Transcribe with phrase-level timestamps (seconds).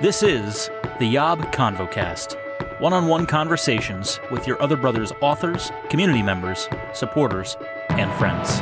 [0.00, 0.70] This is
[1.00, 2.36] the Yob ConvoCast
[2.80, 7.56] one on one conversations with your other brother's authors, community members, supporters,
[7.88, 8.60] and friends.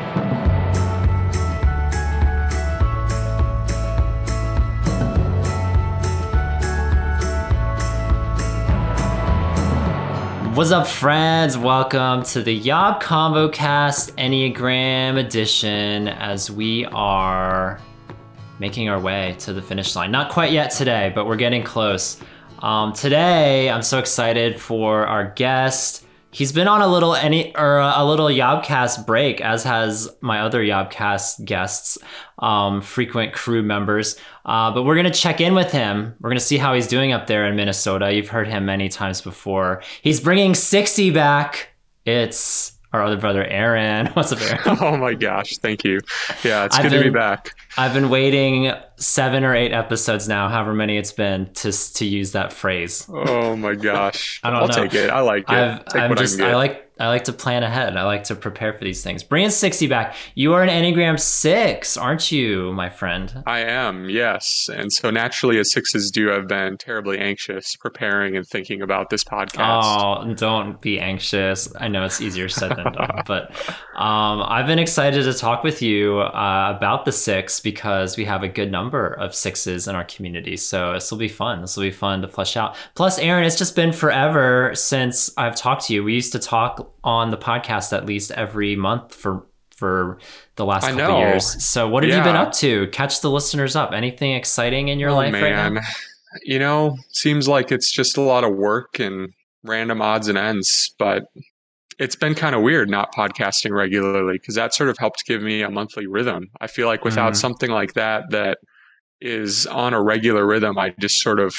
[10.57, 11.59] What's up, friends?
[11.59, 17.79] Welcome to the Yob ConvoCast Enneagram Edition as we are
[18.59, 20.11] making our way to the finish line.
[20.11, 22.21] Not quite yet today, but we're getting close.
[22.61, 26.05] Um, today, I'm so excited for our guest.
[26.31, 30.63] He's been on a little any or a little Yobcast break, as has my other
[30.63, 31.97] Yobcast guests,
[32.41, 34.17] um, frequent crew members.
[34.45, 36.15] Uh, but we're gonna check in with him.
[36.21, 38.13] We're gonna see how he's doing up there in Minnesota.
[38.13, 39.83] You've heard him many times before.
[40.03, 41.71] He's bringing 60 back.
[42.05, 44.07] It's our other brother Aaron.
[44.15, 44.79] What's up, Aaron?
[44.87, 46.01] Oh my gosh, thank you.
[46.45, 47.55] Yeah, it's I've good been, to be back.
[47.79, 52.33] I've been waiting seven or eight episodes now, however many it's been, to to use
[52.33, 53.07] that phrase.
[53.09, 54.75] Oh my gosh, I don't I'll know.
[54.75, 55.11] take it.
[55.11, 55.83] I like it.
[55.91, 57.97] Take I'm just, I, I like I like to plan ahead.
[57.97, 59.23] I like to prepare for these things.
[59.23, 60.17] Bringing 60 back.
[60.35, 63.43] You are an Enneagram 6, aren't you, my friend?
[63.47, 64.71] I am, yes.
[64.73, 69.25] And so naturally, as sixes do, I've been terribly anxious preparing and thinking about this
[69.25, 69.83] podcast.
[69.85, 71.71] Oh, don't be anxious.
[71.79, 73.23] I know it's easier said than done.
[73.27, 73.51] but
[73.95, 78.43] um, I've been excited to talk with you uh, about the six because we have
[78.43, 80.57] a good number of sixes in our community.
[80.57, 81.61] So this will be fun.
[81.61, 82.75] This will be fun to flesh out.
[82.95, 86.03] Plus, Aaron, it's just been forever since I've talked to you.
[86.03, 90.19] We used to talk on the podcast at least every month for for
[90.57, 91.63] the last couple of years.
[91.63, 92.19] So what have yeah.
[92.19, 92.89] you been up to?
[92.89, 93.93] Catch the listeners up.
[93.93, 95.43] Anything exciting in your oh, life man.
[95.43, 95.81] right now?
[96.45, 99.29] You know, seems like it's just a lot of work and
[99.63, 101.25] random odds and ends, but
[101.99, 105.63] it's been kind of weird not podcasting regularly because that sort of helped give me
[105.63, 106.49] a monthly rhythm.
[106.61, 107.41] I feel like without mm-hmm.
[107.41, 108.59] something like that that
[109.21, 111.55] is on a regular rhythm, I just sort of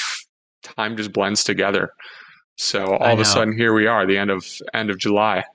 [0.64, 1.92] time just blends together.
[2.58, 5.46] So all of a sudden, here we are, the end of end of July.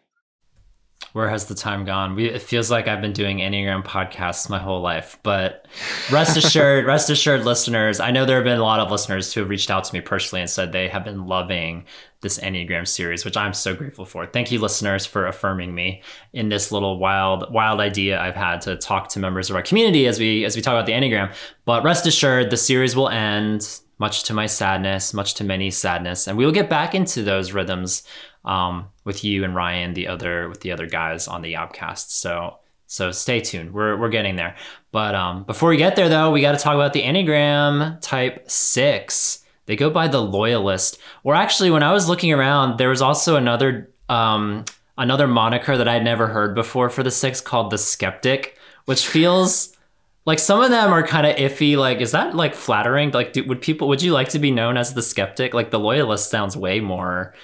[1.15, 2.15] Where has the time gone?
[2.15, 5.19] We, it feels like I've been doing Enneagram podcasts my whole life.
[5.23, 5.67] But
[6.11, 9.41] rest assured, rest assured, listeners, I know there have been a lot of listeners who
[9.41, 11.85] have reached out to me personally and said they have been loving
[12.23, 14.25] this Enneagram series, which I'm so grateful for.
[14.25, 18.77] Thank you, listeners, for affirming me in this little wild, wild idea I've had to
[18.77, 21.35] talk to members of our community as we as we talk about the Enneagram.
[21.65, 26.27] But rest assured, the series will end much to my sadness, much to many sadness,
[26.27, 28.03] and we will get back into those rhythms
[28.45, 32.11] um, with you and Ryan, the other with the other guys on the Yobcast.
[32.11, 32.59] So
[32.89, 33.73] so stay tuned.
[33.73, 34.57] We're we're getting there.
[34.91, 38.51] But um, before we get there, though, we got to talk about the Enneagram Type
[38.51, 39.45] Six.
[39.67, 40.99] They go by the Loyalist.
[41.23, 44.65] Or actually, when I was looking around, there was also another um,
[44.99, 49.77] another moniker that I'd never heard before for the Six called the Skeptic, which feels
[50.25, 53.11] like some of them are kind of iffy like is that like flattering?
[53.11, 55.55] Like do, would people would you like to be known as the skeptic?
[55.55, 57.35] Like the loyalist sounds way more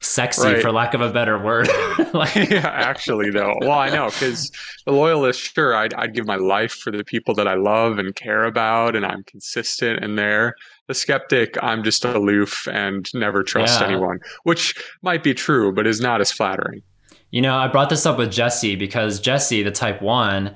[0.00, 0.62] sexy right.
[0.62, 1.68] for lack of a better word.
[2.12, 3.54] Like, yeah actually though.
[3.60, 4.50] Well i know because
[4.86, 8.14] the loyalist sure I'd, I'd give my life for the people that i love and
[8.14, 10.54] care about and i'm consistent in there.
[10.88, 13.88] The skeptic i'm just aloof and never trust yeah.
[13.88, 16.82] anyone which might be true but is not as flattering.
[17.30, 20.54] You know i brought this up with jesse because jesse the type one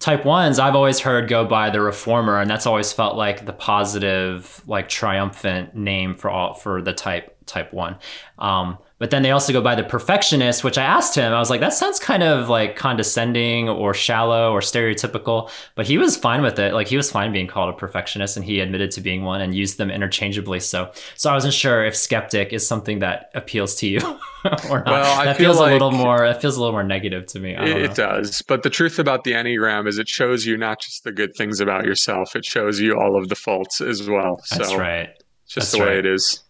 [0.00, 3.52] type ones I've always heard go by the reformer, and that's always felt like the
[3.52, 7.96] positive, like triumphant name for all for the type type one.
[8.38, 11.48] Um, but then they also go by the perfectionist, which I asked him, I was
[11.48, 15.50] like, that sounds kind of like condescending or shallow or stereotypical.
[15.74, 16.74] But he was fine with it.
[16.74, 19.54] Like he was fine being called a perfectionist and he admitted to being one and
[19.54, 20.60] used them interchangeably.
[20.60, 24.00] So so I wasn't sure if skeptic is something that appeals to you
[24.68, 24.86] or not.
[24.86, 27.56] Well, that feels like a little more that feels a little more negative to me.
[27.56, 28.42] It, does.
[28.42, 31.58] But the truth about the Enneagram is it shows you not just the good things
[31.58, 34.42] about yourself, it shows you all of the faults as well.
[34.50, 35.08] That's so right.
[35.46, 35.96] Just That's the way right.
[35.96, 36.42] it is.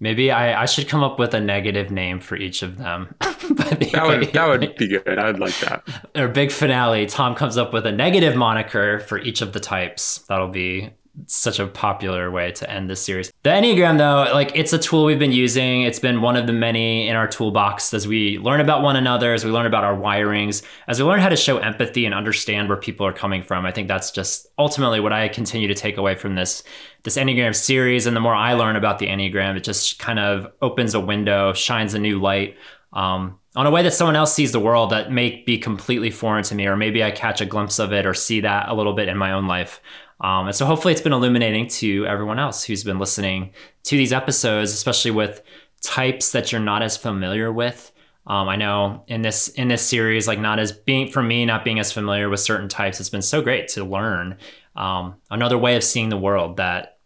[0.00, 3.14] Maybe I, I should come up with a negative name for each of them.
[3.20, 5.18] that would that would be good.
[5.18, 5.82] I'd like that.
[6.14, 7.06] Or big finale.
[7.06, 10.18] Tom comes up with a negative moniker for each of the types.
[10.28, 10.90] That'll be
[11.26, 13.32] such a popular way to end this series.
[13.42, 15.82] The Enneagram, though, like it's a tool we've been using.
[15.82, 19.34] It's been one of the many in our toolbox as we learn about one another,
[19.34, 22.68] as we learn about our wirings, as we learn how to show empathy and understand
[22.68, 23.66] where people are coming from.
[23.66, 26.62] I think that's just ultimately what I continue to take away from this
[27.04, 28.06] this Enneagram series.
[28.06, 31.52] And the more I learn about the Enneagram, it just kind of opens a window,
[31.52, 32.56] shines a new light
[32.92, 36.44] um, on a way that someone else sees the world that may be completely foreign
[36.44, 38.94] to me, or maybe I catch a glimpse of it or see that a little
[38.94, 39.80] bit in my own life.
[40.20, 43.52] Um, and so hopefully it's been illuminating to everyone else who's been listening
[43.84, 45.42] to these episodes, especially with
[45.80, 47.92] types that you're not as familiar with.
[48.26, 51.64] Um, I know in this in this series, like not as being for me, not
[51.64, 54.36] being as familiar with certain types, it's been so great to learn
[54.76, 56.98] um, another way of seeing the world that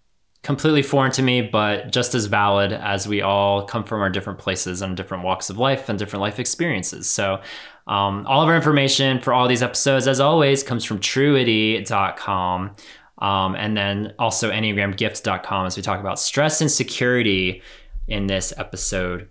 [0.42, 4.38] completely foreign to me, but just as valid as we all come from our different
[4.40, 7.08] places and different walks of life and different life experiences.
[7.08, 7.40] So,
[7.86, 12.76] um, all of our information for all these episodes, as always, comes from truity.com.
[13.22, 17.62] Um, and then also enneagramgift.com as we talk about stress and security
[18.08, 19.28] in this episode.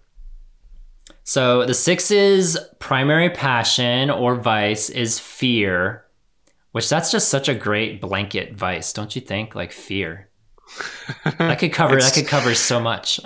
[1.25, 6.05] So, the six's primary passion or vice is fear,
[6.71, 9.55] which that's just such a great blanket vice, don't you think?
[9.55, 10.29] Like fear.
[11.37, 13.19] That could cover that could cover so much.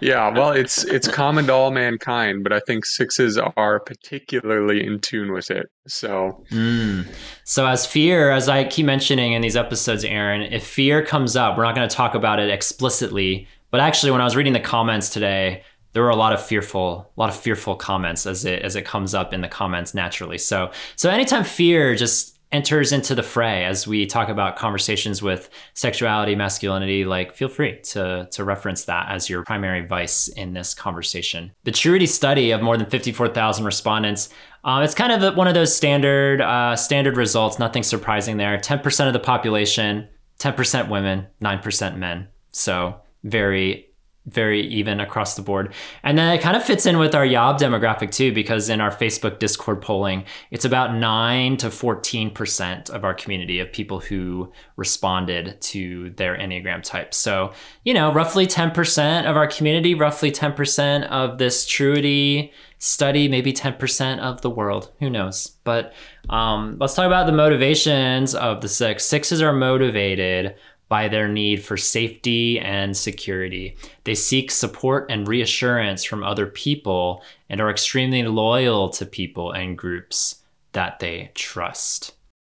[0.00, 5.00] Yeah, well, it's it's common to all mankind, but I think sixes are particularly in
[5.00, 5.70] tune with it.
[5.86, 7.06] So, mm.
[7.44, 11.56] so as fear, as I keep mentioning in these episodes, Aaron, if fear comes up,
[11.56, 14.60] we're not going to talk about it explicitly, but actually, when I was reading the
[14.60, 15.62] comments today,
[15.92, 18.84] there were a lot of fearful, a lot of fearful comments as it as it
[18.84, 20.38] comes up in the comments naturally.
[20.38, 25.50] So, so anytime fear just enters into the fray as we talk about conversations with
[25.74, 30.72] sexuality, masculinity, like feel free to, to reference that as your primary vice in this
[30.72, 31.50] conversation.
[31.64, 34.28] The Truity study of more than 54,000 respondents,
[34.62, 38.56] um, it's kind of one of those standard, uh, standard results, nothing surprising there.
[38.56, 40.08] 10% of the population,
[40.38, 42.28] 10% women, 9% men.
[42.52, 43.88] So very
[44.26, 45.74] very even across the board.
[46.02, 48.90] And then it kind of fits in with our Yob demographic too, because in our
[48.90, 55.60] Facebook Discord polling, it's about 9 to 14% of our community of people who responded
[55.60, 57.12] to their Enneagram type.
[57.12, 57.52] So,
[57.84, 64.18] you know, roughly 10% of our community, roughly 10% of this Truity study, maybe 10%
[64.18, 64.90] of the world.
[65.00, 65.48] Who knows?
[65.64, 65.94] But
[66.28, 69.04] um, let's talk about the motivations of the six.
[69.04, 70.56] Sixes are motivated
[70.94, 73.76] by their need for safety and security.
[74.04, 77.20] They seek support and reassurance from other people
[77.50, 82.14] and are extremely loyal to people and groups that they trust.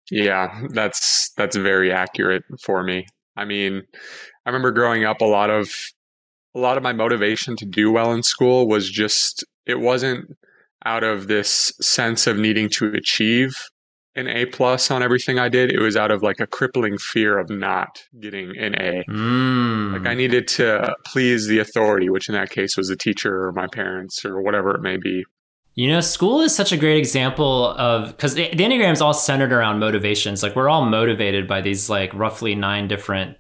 [0.09, 3.07] Yeah, that's that's very accurate for me.
[3.36, 3.83] I mean,
[4.45, 5.69] I remember growing up a lot of
[6.56, 10.33] a lot of my motivation to do well in school was just it wasn't
[10.86, 13.53] out of this sense of needing to achieve
[14.19, 17.38] an A plus on everything I did, it was out of like a crippling fear
[17.39, 19.04] of not getting an A.
[19.10, 19.94] Mm.
[19.94, 23.51] Like I needed to please the authority, which in that case was the teacher or
[23.54, 25.24] my parents or whatever it may be.
[25.75, 29.13] You know, school is such a great example of because the, the Enneagram is all
[29.13, 30.44] centered around motivations.
[30.44, 33.38] Like we're all motivated by these like roughly nine different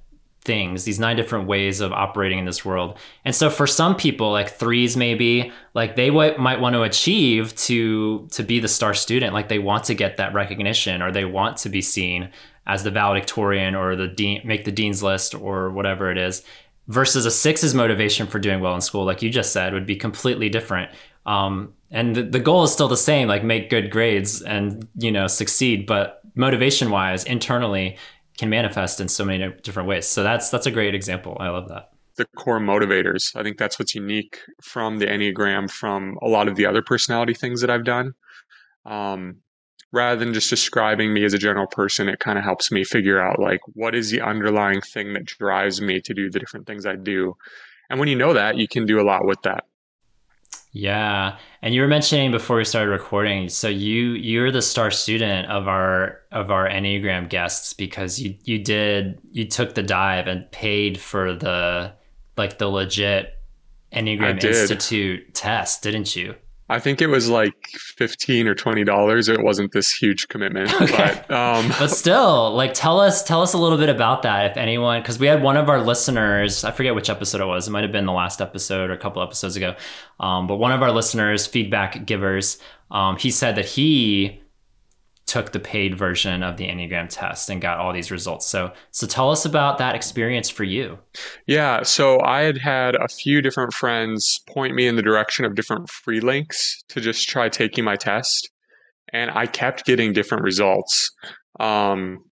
[0.49, 2.97] things, these nine different ways of operating in this world.
[3.23, 7.55] And so for some people, like threes maybe, like they w- might want to achieve
[7.67, 11.23] to to be the star student, like they want to get that recognition or they
[11.23, 12.31] want to be seen
[12.65, 16.43] as the valedictorian or the dean make the dean's list or whatever it is.
[16.87, 19.95] Versus a six's motivation for doing well in school, like you just said, would be
[19.95, 20.89] completely different.
[21.27, 25.11] Um, and the, the goal is still the same, like make good grades and you
[25.11, 25.85] know succeed.
[25.85, 27.97] But motivation wise, internally,
[28.39, 30.07] can manifest in so many different ways.
[30.07, 31.35] So that's that's a great example.
[31.41, 31.89] I love that.
[32.15, 33.35] The core motivators.
[33.35, 37.33] I think that's what's unique from the Enneagram from a lot of the other personality
[37.33, 38.13] things that I've done.
[38.85, 39.41] Um,
[39.91, 43.19] rather than just describing me as a general person, it kind of helps me figure
[43.21, 46.85] out like what is the underlying thing that drives me to do the different things
[46.85, 47.35] I do.
[47.89, 49.65] And when you know that, you can do a lot with that.
[50.71, 55.49] Yeah, and you were mentioning before we started recording, so you you're the star student
[55.49, 60.49] of our of our Enneagram guests because you you did you took the dive and
[60.51, 61.93] paid for the
[62.37, 63.37] like the legit
[63.91, 66.35] Enneagram Institute test, didn't you?
[66.69, 67.55] I think it was like
[67.97, 69.27] fifteen or twenty dollars.
[69.27, 71.23] It wasn't this huge commitment, okay.
[71.27, 74.57] but um, but still, like tell us tell us a little bit about that, if
[74.57, 76.63] anyone, because we had one of our listeners.
[76.63, 77.67] I forget which episode it was.
[77.67, 79.75] It might have been the last episode or a couple episodes ago.
[80.19, 82.59] Um, but one of our listeners, feedback givers,
[82.91, 84.41] um, he said that he
[85.29, 88.47] took the paid version of the Enneagram test and got all these results.
[88.47, 90.97] So, so tell us about that experience for you.
[91.45, 95.53] Yeah, so I had had a few different friends point me in the direction of
[95.53, 98.49] different free links to just try taking my test,
[99.13, 101.11] and I kept getting different results.
[101.59, 102.25] Um,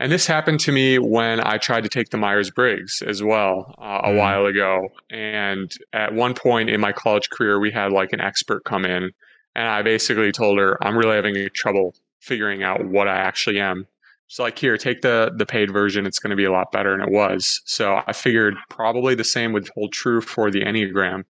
[0.00, 3.76] and this happened to me when I tried to take the Myers Briggs as well
[3.78, 4.16] uh, a mm.
[4.16, 4.88] while ago.
[5.10, 9.12] And at one point in my college career, we had like an expert come in,
[9.54, 13.86] and I basically told her, I'm really having trouble figuring out what I actually am.
[14.28, 16.06] So like here, take the the paid version.
[16.06, 17.60] It's going to be a lot better, and it was.
[17.64, 21.24] So I figured probably the same would hold true for the Enneagram.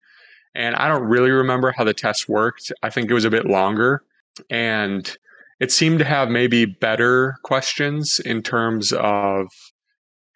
[0.55, 2.73] And I don't really remember how the test worked.
[2.83, 4.03] I think it was a bit longer,
[4.51, 5.17] and
[5.61, 9.47] it seemed to have maybe better questions in terms of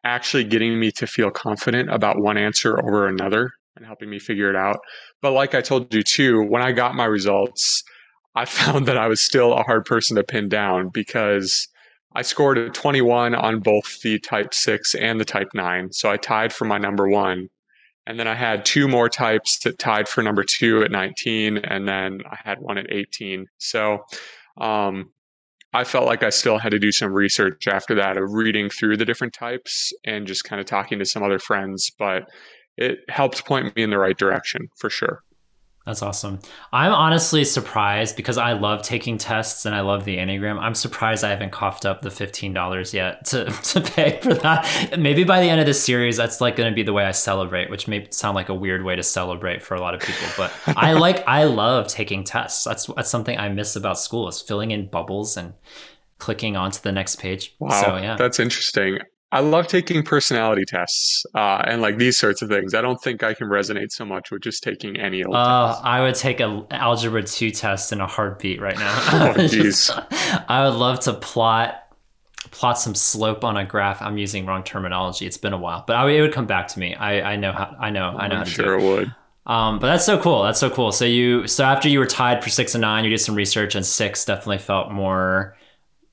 [0.05, 4.51] actually getting me to feel confident about one answer over another and helping me figure
[4.51, 4.79] it out.
[5.21, 7.83] But like I told you too, when I got my results,
[8.35, 11.69] I found that I was still a hard person to pin down because
[12.15, 15.93] I scored a 21 on both the type 6 and the type 9.
[15.93, 17.49] So I tied for my number one.
[18.07, 21.59] And then I had two more types that tied for number two at 19.
[21.59, 23.47] And then I had one at 18.
[23.59, 24.01] So
[24.61, 25.13] um,
[25.73, 28.97] I felt like I still had to do some research after that of reading through
[28.97, 31.91] the different types and just kind of talking to some other friends.
[31.97, 32.29] But
[32.77, 35.23] it helped point me in the right direction for sure.
[35.87, 36.39] That's awesome.
[36.73, 40.61] I'm honestly surprised because I love taking tests and I love the Enneagram.
[40.61, 44.97] I'm surprised I haven't coughed up the $15 yet to, to pay for that.
[44.97, 47.11] Maybe by the end of this series, that's like going to be the way I
[47.11, 50.29] celebrate, which may sound like a weird way to celebrate for a lot of people.
[50.37, 52.63] But I like, I love taking tests.
[52.63, 55.53] That's, that's something I miss about school is filling in bubbles and
[56.19, 57.57] clicking onto the next page.
[57.59, 57.83] Wow.
[57.83, 58.17] So, yeah.
[58.17, 59.01] That's interesting.
[59.33, 62.75] I love taking personality tests uh, and like these sorts of things.
[62.75, 65.81] I don't think I can resonate so much with just taking any old uh.
[65.83, 68.93] I would take an algebra two test in a heartbeat right now.
[69.13, 69.91] oh, jeez.
[70.49, 71.79] I would love to plot
[72.51, 74.03] plot some slope on a graph.
[74.03, 75.25] I'm using wrong terminology.
[75.25, 76.95] It's been a while, but I, it would come back to me.
[76.95, 77.75] I, I know how.
[77.81, 78.09] I know.
[78.11, 78.91] I know I'm how to sure do it.
[78.91, 79.15] it would.
[79.47, 80.43] Um, but that's so cool.
[80.43, 80.93] That's so cool.
[80.93, 83.75] So you so after you were tied for six and nine, you did some research,
[83.75, 85.57] and six definitely felt more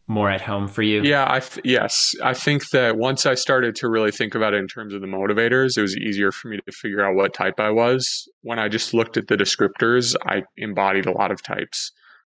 [0.10, 1.02] more at home for you?
[1.04, 4.58] Yeah, I th- yes, I think that once I started to really think about it
[4.58, 7.60] in terms of the motivators, it was easier for me to figure out what type
[7.60, 8.28] I was.
[8.42, 11.92] When I just looked at the descriptors, I embodied a lot of types.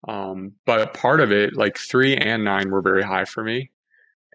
[0.07, 3.71] Um, but part of it, like three and nine, were very high for me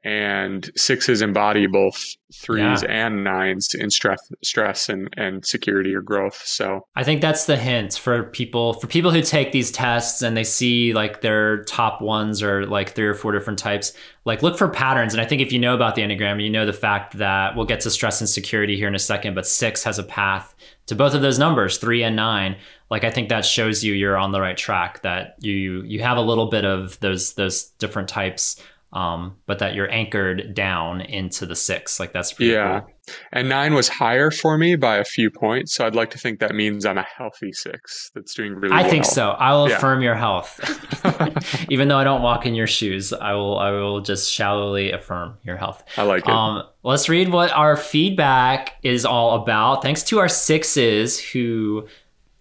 [0.05, 3.07] and sixes embody both threes yeah.
[3.07, 6.41] and nines in stress stress and, and security or growth.
[6.45, 10.37] So i think that's the hint for people for people who take these tests and
[10.37, 13.93] they see like their top ones or like three or four different types
[14.25, 15.15] like look for patterns.
[15.15, 17.67] And i think if you know about the enneagram you know the fact that we'll
[17.67, 20.55] get to stress and security here in a second but six has a path
[20.87, 22.57] to both of those numbers three and nine.
[22.91, 26.19] Like i think that shows you you're on the right track that you you have
[26.19, 31.45] a little bit of those those different types um, but that you're anchored down into
[31.45, 32.01] the six.
[32.01, 32.81] Like that's pretty yeah.
[32.81, 32.93] Cool.
[33.33, 35.75] And nine was higher for me by a few points.
[35.75, 38.79] So I'd like to think that means I'm a healthy six that's doing really well.
[38.79, 38.91] I well.
[38.91, 39.31] think so.
[39.31, 39.77] I will yeah.
[39.77, 40.59] affirm your health.
[41.71, 45.39] Even though I don't walk in your shoes, I will I will just shallowly affirm
[45.43, 45.85] your health.
[45.97, 46.31] I like it.
[46.31, 49.83] Um, let's read what our feedback is all about.
[49.83, 51.89] Thanks to our sixes who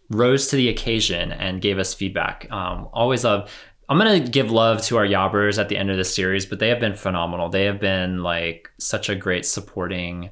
[0.09, 2.47] rose to the occasion and gave us feedback.
[2.51, 3.51] Um, always love
[3.89, 6.69] I'm gonna give love to our Yobbers at the end of the series, but they
[6.69, 7.49] have been phenomenal.
[7.49, 10.29] They have been like such a great supporting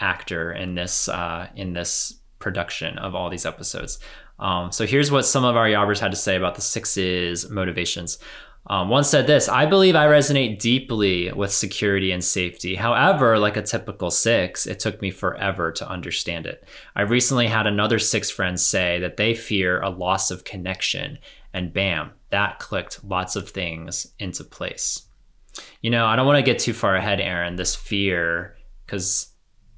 [0.00, 3.98] actor in this uh, in this production of all these episodes.
[4.38, 8.18] Um, so here's what some of our Yobbers had to say about the sixes motivations.
[8.66, 12.74] Um, one said this I believe I resonate deeply with security and safety.
[12.74, 16.66] However, like a typical six, it took me forever to understand it.
[16.96, 21.18] I recently had another six friend say that they fear a loss of connection
[21.52, 25.02] and bam, that clicked lots of things into place.
[25.82, 29.28] You know, I don't want to get too far ahead, Aaron, this fear, because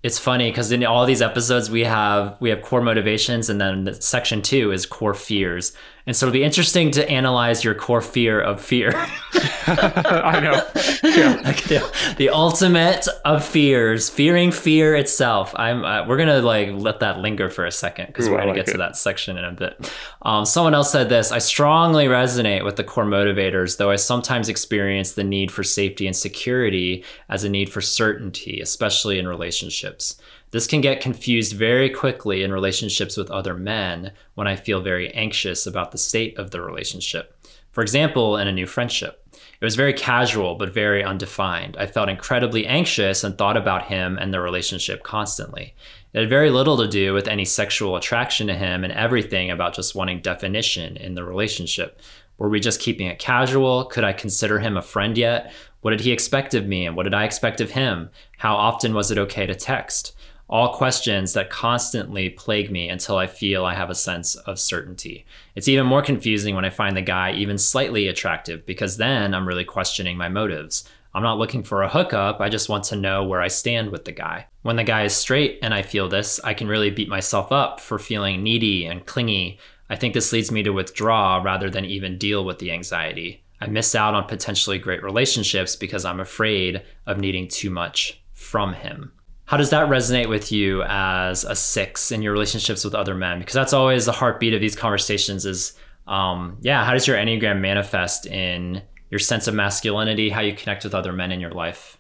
[0.03, 3.93] it's funny because in all these episodes we have we have core motivations and then
[4.01, 8.41] section two is core fears and so it'll be interesting to analyze your core fear
[8.41, 8.91] of fear
[9.67, 10.63] i know
[11.03, 11.41] yeah.
[11.45, 17.01] like the, the, ultimate of fears fearing fear itself i'm uh, we're gonna like let
[17.01, 18.73] that linger for a second because we're gonna like get it.
[18.73, 22.77] to that section in a bit um, someone else said this i strongly resonate with
[22.77, 27.49] the core motivators though i sometimes experience the need for safety and security as a
[27.49, 30.17] need for certainty especially in relationships relationships.
[30.51, 35.13] This can get confused very quickly in relationships with other men when I feel very
[35.13, 37.37] anxious about the state of the relationship.
[37.73, 39.23] For example, in a new friendship.
[39.61, 41.77] It was very casual, but very undefined.
[41.79, 45.75] I felt incredibly anxious and thought about him and the relationship constantly.
[46.15, 49.75] It had very little to do with any sexual attraction to him and everything about
[49.75, 52.01] just wanting definition in the relationship.
[52.39, 53.85] Were we just keeping it casual?
[53.87, 55.53] Could I consider him a friend yet?
[55.83, 58.11] What did he expect of me and what did I expect of him?
[58.39, 60.16] How often was it okay to text?
[60.49, 65.27] All questions that constantly plague me until I feel I have a sense of certainty.
[65.57, 69.49] It's even more confusing when I find the guy even slightly attractive because then I'm
[69.49, 70.89] really questioning my motives.
[71.17, 74.05] I'm not looking for a hookup, I just want to know where I stand with
[74.05, 74.47] the guy.
[74.63, 77.81] When the guy is straight and I feel this, I can really beat myself up
[77.81, 79.59] for feeling needy and clingy.
[79.89, 83.43] I think this leads me to withdraw rather than even deal with the anxiety.
[83.61, 88.75] I miss out on potentially great relationships because I'm afraid of needing too much from
[88.75, 89.13] him.
[89.47, 93.39] How does that resonate with you as a six in your relationships with other men?
[93.39, 95.73] Because that's always the heartbeat of these conversations is,
[96.09, 100.83] um, yeah, how does your Enneagram manifest in your sense of masculinity, how you connect
[100.83, 101.97] with other men in your life?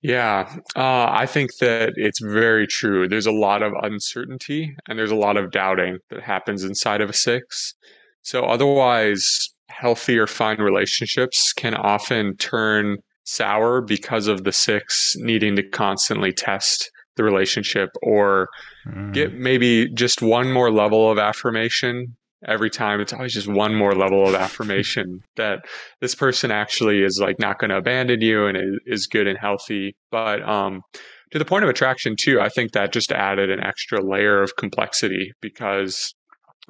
[0.00, 3.06] Yeah, uh, I think that it's very true.
[3.08, 7.10] There's a lot of uncertainty and there's a lot of doubting that happens inside of
[7.10, 7.74] a six.
[8.22, 12.98] So, otherwise, healthy or fine relationships can often turn
[13.30, 18.48] sour because of the six needing to constantly test the relationship or
[18.86, 19.12] mm.
[19.12, 23.94] get maybe just one more level of affirmation every time it's always just one more
[23.94, 25.60] level of affirmation that
[26.00, 29.38] this person actually is like not going to abandon you and is, is good and
[29.38, 30.82] healthy but um
[31.30, 34.56] to the point of attraction too i think that just added an extra layer of
[34.56, 36.14] complexity because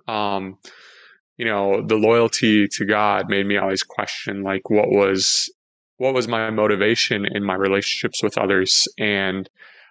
[0.08, 0.58] um
[1.38, 5.48] you know the loyalty to god made me always question like what was
[6.00, 9.48] what was my motivation in my relationships with others and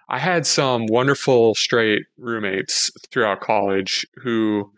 [0.08, 4.70] i had some wonderful straight roommates throughout college who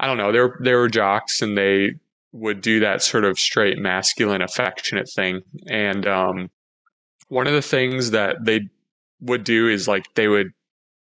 [0.00, 0.32] I don't know.
[0.32, 1.90] They were they were jocks, and they
[2.32, 5.42] would do that sort of straight masculine affectionate thing.
[5.68, 6.50] And um,
[7.28, 8.62] one of the things that they
[9.20, 10.52] would do is like they would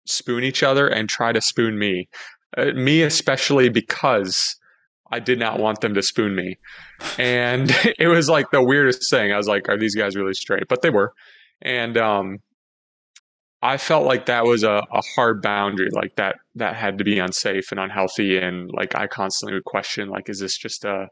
[0.06, 2.10] spoon each other and try to spoon me,
[2.58, 4.56] uh, me especially because
[5.12, 6.58] I did not want them to spoon me.
[7.18, 9.32] And it was like the weirdest thing.
[9.32, 10.68] I was like, are these guys really straight?
[10.68, 11.14] But they were.
[11.62, 12.40] And um,
[13.62, 17.20] I felt like that was a, a hard boundary, like that that had to be
[17.20, 18.38] unsafe and unhealthy.
[18.38, 21.08] And like I constantly would question, like, is this just a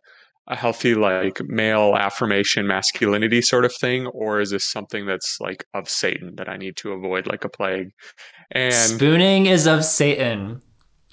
[0.47, 5.65] a healthy like male affirmation masculinity sort of thing or is this something that's like
[5.73, 7.91] of satan that i need to avoid like a plague
[8.51, 10.61] and spooning is of satan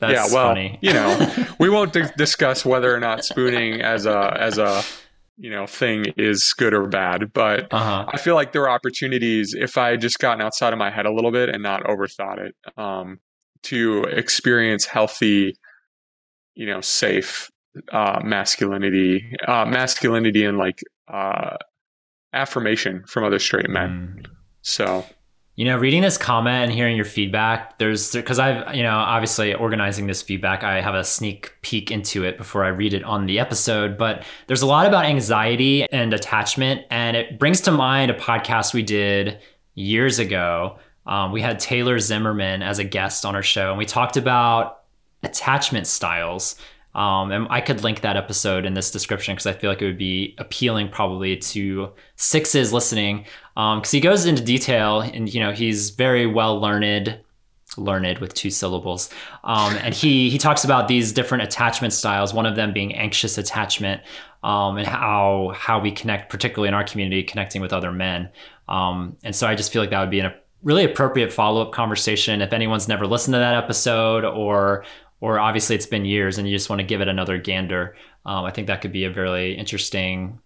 [0.02, 0.78] that's yeah well funny.
[0.82, 4.82] you know we won't d- discuss whether or not spooning as a as a
[5.38, 8.04] you know thing is good or bad but uh-huh.
[8.08, 11.06] i feel like there are opportunities if i had just gotten outside of my head
[11.06, 13.18] a little bit and not overthought it um,
[13.62, 15.56] to experience healthy
[16.54, 17.50] you know safe
[17.92, 21.56] uh, masculinity uh, masculinity and like uh,
[22.32, 24.26] affirmation from other straight men mm.
[24.62, 25.04] so
[25.54, 29.52] you know, reading this comment and hearing your feedback, there's because I've, you know, obviously
[29.52, 33.26] organizing this feedback, I have a sneak peek into it before I read it on
[33.26, 33.98] the episode.
[33.98, 36.86] But there's a lot about anxiety and attachment.
[36.90, 39.40] And it brings to mind a podcast we did
[39.74, 40.78] years ago.
[41.04, 44.82] Um, we had Taylor Zimmerman as a guest on our show, and we talked about
[45.22, 46.56] attachment styles.
[46.94, 49.86] Um, and I could link that episode in this description because I feel like it
[49.86, 53.24] would be appealing probably to sixes listening.
[53.54, 57.18] Because um, he goes into detail and you know he's very well learned
[57.78, 59.08] learned with two syllables.
[59.44, 63.38] Um, and he he talks about these different attachment styles one of them being anxious
[63.38, 64.02] attachment
[64.42, 68.28] um, and how how we connect particularly in our community connecting with other men.
[68.68, 72.40] Um, and so i just feel like that would be a really appropriate follow-up conversation.
[72.40, 74.84] If anyone's never listened to that episode or
[75.22, 77.94] or obviously it's been years and you just want to give it another gander,
[78.26, 80.40] um, I think that could be a very interesting,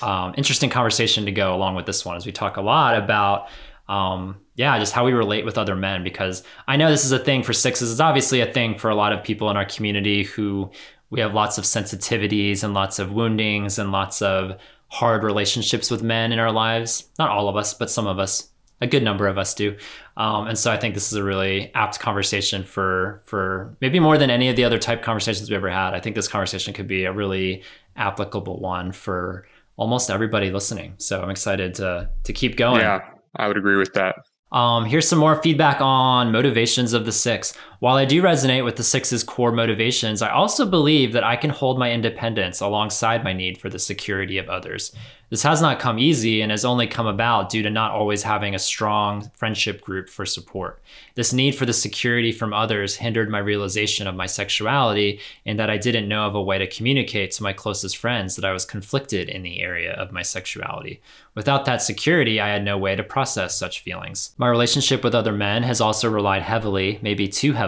[0.00, 3.48] um, interesting conversation to go along with this one as we talk a lot about,
[3.86, 6.02] um, yeah, just how we relate with other men.
[6.02, 7.92] Because I know this is a thing for sixes.
[7.92, 10.70] It's obviously a thing for a lot of people in our community who
[11.10, 16.02] we have lots of sensitivities and lots of woundings and lots of hard relationships with
[16.02, 17.10] men in our lives.
[17.18, 18.48] Not all of us, but some of us
[18.80, 19.76] a good number of us do.
[20.16, 24.18] Um, and so I think this is a really apt conversation for for maybe more
[24.18, 25.94] than any of the other type conversations we've ever had.
[25.94, 27.62] I think this conversation could be a really
[27.96, 30.94] applicable one for almost everybody listening.
[30.98, 32.80] So I'm excited to to keep going.
[32.80, 33.00] Yeah,
[33.36, 34.16] I would agree with that.
[34.50, 37.52] Um, here's some more feedback on motivations of the six.
[37.80, 41.50] While I do resonate with the six's core motivations, I also believe that I can
[41.50, 44.92] hold my independence alongside my need for the security of others.
[45.30, 48.54] This has not come easy and has only come about due to not always having
[48.54, 50.80] a strong friendship group for support.
[51.16, 55.68] This need for the security from others hindered my realization of my sexuality and that
[55.68, 58.64] I didn't know of a way to communicate to my closest friends that I was
[58.64, 61.00] conflicted in the area of my sexuality.
[61.34, 64.34] Without that security, I had no way to process such feelings.
[64.38, 67.67] My relationship with other men has also relied heavily, maybe too heavily,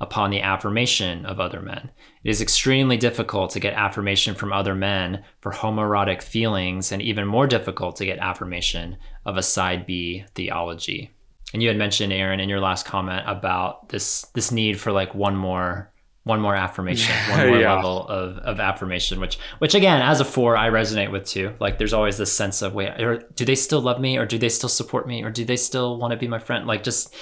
[0.00, 1.90] upon the affirmation of other men.
[2.24, 7.26] It is extremely difficult to get affirmation from other men for homoerotic feelings, and even
[7.26, 11.10] more difficult to get affirmation of a side B theology.
[11.52, 15.14] And you had mentioned, Aaron, in your last comment about this this need for like
[15.14, 15.92] one more
[16.26, 17.72] one more affirmation, one more yeah.
[17.72, 21.54] level of, of affirmation, which which again, as a four, I resonate with too.
[21.60, 24.36] Like there's always this sense of wait, or do they still love me, or do
[24.36, 26.66] they still support me, or do they still want to be my friend?
[26.66, 27.14] Like just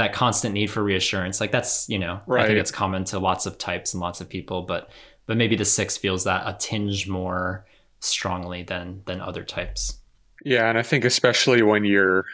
[0.00, 1.40] that constant need for reassurance.
[1.40, 2.44] Like that's, you know, right.
[2.44, 4.90] I think it's common to lots of types and lots of people, but
[5.26, 7.66] but maybe the six feels that a tinge more
[8.00, 9.98] strongly than than other types.
[10.44, 12.24] Yeah, and I think especially when you're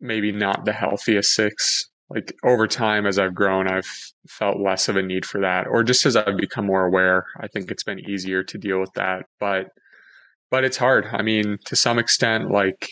[0.00, 3.90] maybe not the healthiest six, like over time as I've grown, I've
[4.28, 5.66] felt less of a need for that.
[5.66, 8.92] Or just as I've become more aware, I think it's been easier to deal with
[8.94, 9.24] that.
[9.40, 9.70] But
[10.48, 11.06] but it's hard.
[11.12, 12.88] I mean, to some extent, like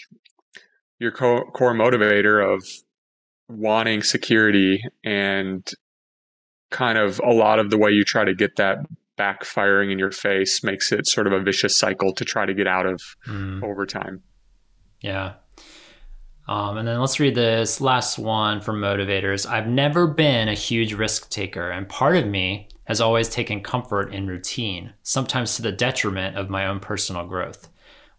[0.99, 2.67] your co- core motivator of
[3.49, 5.69] wanting security and
[6.71, 8.79] kind of a lot of the way you try to get that
[9.19, 12.67] backfiring in your face makes it sort of a vicious cycle to try to get
[12.67, 13.63] out of mm.
[13.63, 14.23] over time.
[15.01, 15.35] Yeah.
[16.49, 19.49] Um, and then let's read this last one from motivators.
[19.49, 24.15] I've never been a huge risk taker, and part of me has always taken comfort
[24.15, 27.69] in routine, sometimes to the detriment of my own personal growth.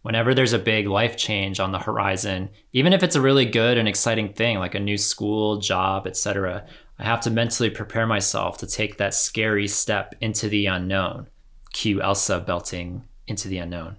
[0.07, 3.77] Whenever there's a big life change on the horizon, even if it's a really good
[3.77, 6.65] and exciting thing like a new school, job, etc.,
[6.97, 11.27] I have to mentally prepare myself to take that scary step into the unknown.
[11.73, 13.97] Cue Elsa belting into the unknown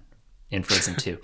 [0.51, 1.17] in Frozen 2.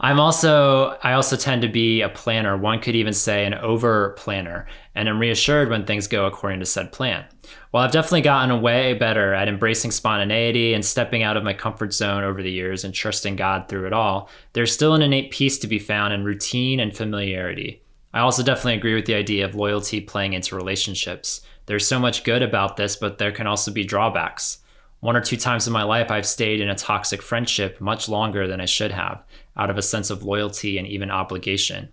[0.00, 2.56] I'm also I also tend to be a planner.
[2.56, 6.66] One could even say an over planner, and I'm reassured when things go according to
[6.66, 7.24] said plan.
[7.70, 11.92] While I've definitely gotten way better at embracing spontaneity and stepping out of my comfort
[11.92, 15.58] zone over the years and trusting God through it all, there's still an innate peace
[15.58, 17.82] to be found in routine and familiarity.
[18.14, 21.40] I also definitely agree with the idea of loyalty playing into relationships.
[21.66, 24.58] There's so much good about this, but there can also be drawbacks.
[25.02, 28.46] One or two times in my life, I've stayed in a toxic friendship much longer
[28.46, 29.24] than I should have,
[29.56, 31.88] out of a sense of loyalty and even obligation.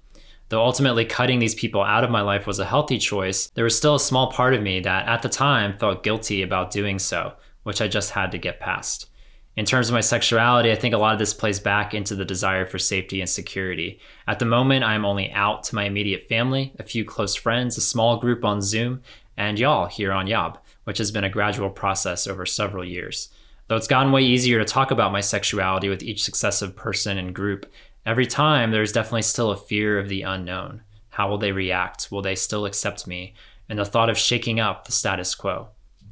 [0.50, 3.76] Though ultimately cutting these people out of my life was a healthy choice, there was
[3.76, 7.34] still a small part of me that at the time felt guilty about doing so,
[7.64, 9.10] which I just had to get past.
[9.58, 12.24] In terms of my sexuality, I think a lot of this plays back into the
[12.24, 14.00] desire for safety and security.
[14.28, 17.76] At the moment, I am only out to my immediate family, a few close friends,
[17.76, 19.02] a small group on Zoom,
[19.36, 23.30] and y'all here on Yob which has been a gradual process over several years.
[23.68, 27.36] Though it's gotten way easier to talk about my sexuality with each successive person and
[27.36, 27.72] group,
[28.08, 30.82] every time there's definitely still a fear of the unknown.
[31.10, 32.08] How will they react?
[32.10, 33.36] Will they still accept me?
[33.70, 35.68] And the thought of shaking up the status quo.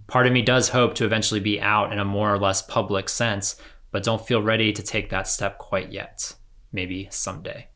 [0.05, 3.09] Part of me does hope to eventually be out in a more or less public
[3.09, 3.59] sense,
[3.89, 6.35] but don't feel ready to take that step quite yet.
[6.71, 7.69] Maybe someday.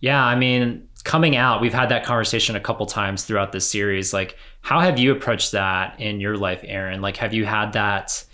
[0.00, 4.14] Yeah, I mean, coming out, we've had that conversation a couple times throughout this series.
[4.14, 7.02] Like, how have you approached that in your life, Aaron?
[7.02, 8.24] Like, have you had that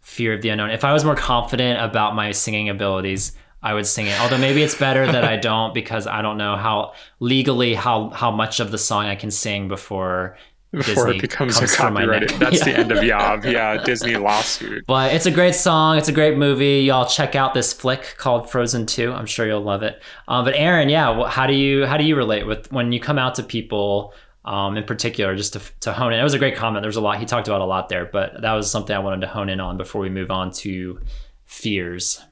[0.00, 0.70] fear of the unknown?
[0.70, 4.20] If I was more confident about my singing abilities, I would sing it.
[4.20, 8.32] Although maybe it's better that I don't because I don't know how legally how how
[8.32, 10.36] much of the song I can sing before
[10.72, 12.36] before Disney it becomes a copyright.
[12.40, 12.64] That's yeah.
[12.64, 13.44] the end of Yob.
[13.44, 14.86] Yeah, Disney lawsuit.
[14.88, 15.98] But it's a great song.
[15.98, 16.80] It's a great movie.
[16.80, 19.12] Y'all check out this flick called Frozen 2.
[19.12, 20.02] I'm sure you'll love it.
[20.26, 23.20] Um, but Aaron, yeah, how do you how do you relate with when you come
[23.20, 24.12] out to people?
[24.46, 26.20] Um, in particular, just to, to hone in.
[26.20, 26.82] It was a great comment.
[26.82, 29.00] There was a lot he talked about a lot there, but that was something I
[29.00, 31.00] wanted to hone in on before we move on to
[31.44, 32.22] fears.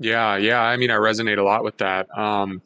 [0.00, 0.60] Yeah, yeah.
[0.60, 2.08] I mean, I resonate a lot with that.
[2.18, 2.62] Um,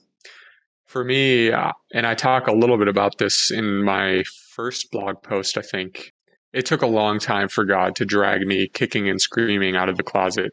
[0.86, 5.22] for me, uh, and I talk a little bit about this in my first blog
[5.22, 6.14] post, I think,
[6.54, 9.98] it took a long time for God to drag me kicking and screaming out of
[9.98, 10.52] the closet.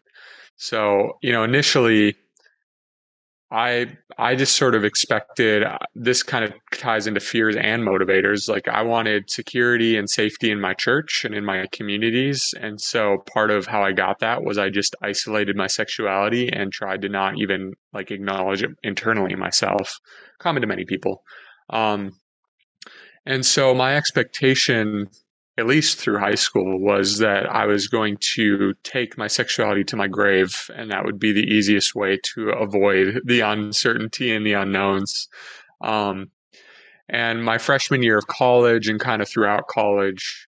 [0.57, 2.15] So, you know, initially,
[3.53, 8.49] I I just sort of expected uh, this kind of ties into fears and motivators.
[8.49, 13.23] Like I wanted security and safety in my church and in my communities, and so
[13.31, 17.09] part of how I got that was I just isolated my sexuality and tried to
[17.09, 19.99] not even like acknowledge it internally myself.
[20.39, 21.21] Common to many people.
[21.69, 22.13] Um,
[23.25, 25.07] and so my expectation,
[25.57, 29.95] at least through high school, was that I was going to take my sexuality to
[29.95, 34.53] my grave, and that would be the easiest way to avoid the uncertainty and the
[34.53, 35.27] unknowns.
[35.81, 36.31] Um,
[37.09, 40.47] and my freshman year of college and kind of throughout college,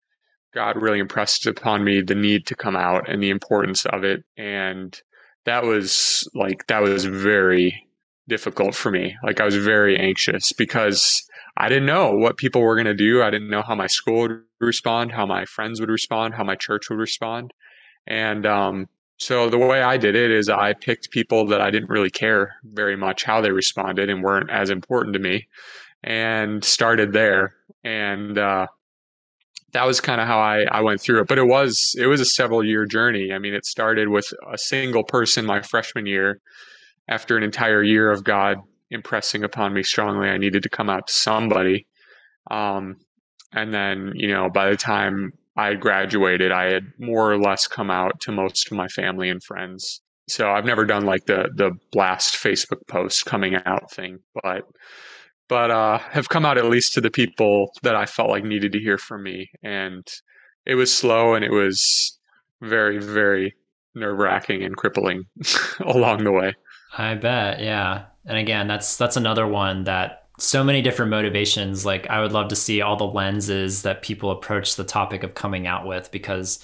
[0.53, 4.23] God really impressed upon me the need to come out and the importance of it.
[4.37, 4.97] And
[5.45, 7.87] that was like, that was very
[8.29, 9.17] difficult for me.
[9.23, 13.21] Like, I was very anxious because I didn't know what people were going to do.
[13.21, 16.55] I didn't know how my school would respond, how my friends would respond, how my
[16.55, 17.53] church would respond.
[18.07, 18.87] And um,
[19.17, 22.55] so the way I did it is I picked people that I didn't really care
[22.63, 25.47] very much how they responded and weren't as important to me
[26.03, 27.55] and started there.
[27.83, 28.67] And uh,
[29.73, 31.27] that was kind of how I, I went through it.
[31.27, 33.31] But it was it was a several year journey.
[33.31, 36.41] I mean, it started with a single person my freshman year
[37.07, 38.57] after an entire year of God
[38.93, 41.87] impressing upon me strongly I needed to come out to somebody.
[42.49, 42.97] Um,
[43.51, 47.89] and then, you know, by the time I graduated, I had more or less come
[47.89, 50.01] out to most of my family and friends.
[50.29, 54.63] So I've never done like the the blast Facebook post coming out thing, but
[55.49, 58.71] but uh, have come out at least to the people that I felt like needed
[58.71, 59.51] to hear from me.
[59.63, 60.07] And
[60.65, 62.17] it was slow and it was
[62.61, 63.53] very very
[63.93, 65.25] nerve wracking and crippling
[65.81, 66.55] along the way.
[66.97, 72.09] I bet, yeah and again that's that's another one that so many different motivations like
[72.09, 75.67] i would love to see all the lenses that people approach the topic of coming
[75.67, 76.59] out with because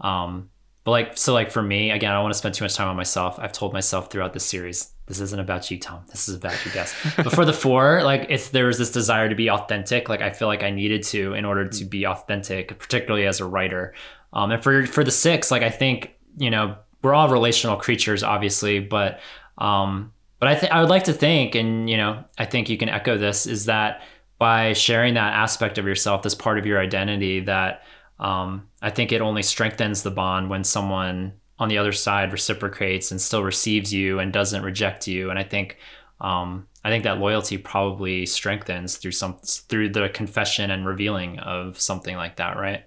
[0.00, 0.48] um
[0.84, 2.88] but like so like for me again i don't want to spend too much time
[2.88, 3.38] on myself.
[3.38, 6.02] I've told myself throughout this series this isn't about you tom.
[6.10, 9.28] This is about you guys but for the four like if there was this desire
[9.28, 12.78] to be authentic like i feel like i needed to in order to be authentic
[12.78, 13.94] particularly as a writer.
[14.32, 18.22] Um and for for the six like i think you know we're all relational creatures
[18.22, 19.20] obviously but
[19.56, 20.12] um
[20.44, 22.90] but I think I would like to think, and you know, I think you can
[22.90, 24.02] echo this, is that
[24.38, 27.82] by sharing that aspect of yourself, this part of your identity, that
[28.20, 33.10] um, I think it only strengthens the bond when someone on the other side reciprocates
[33.10, 35.30] and still receives you and doesn't reject you.
[35.30, 35.78] And I think
[36.20, 41.80] um, I think that loyalty probably strengthens through some through the confession and revealing of
[41.80, 42.84] something like that, right?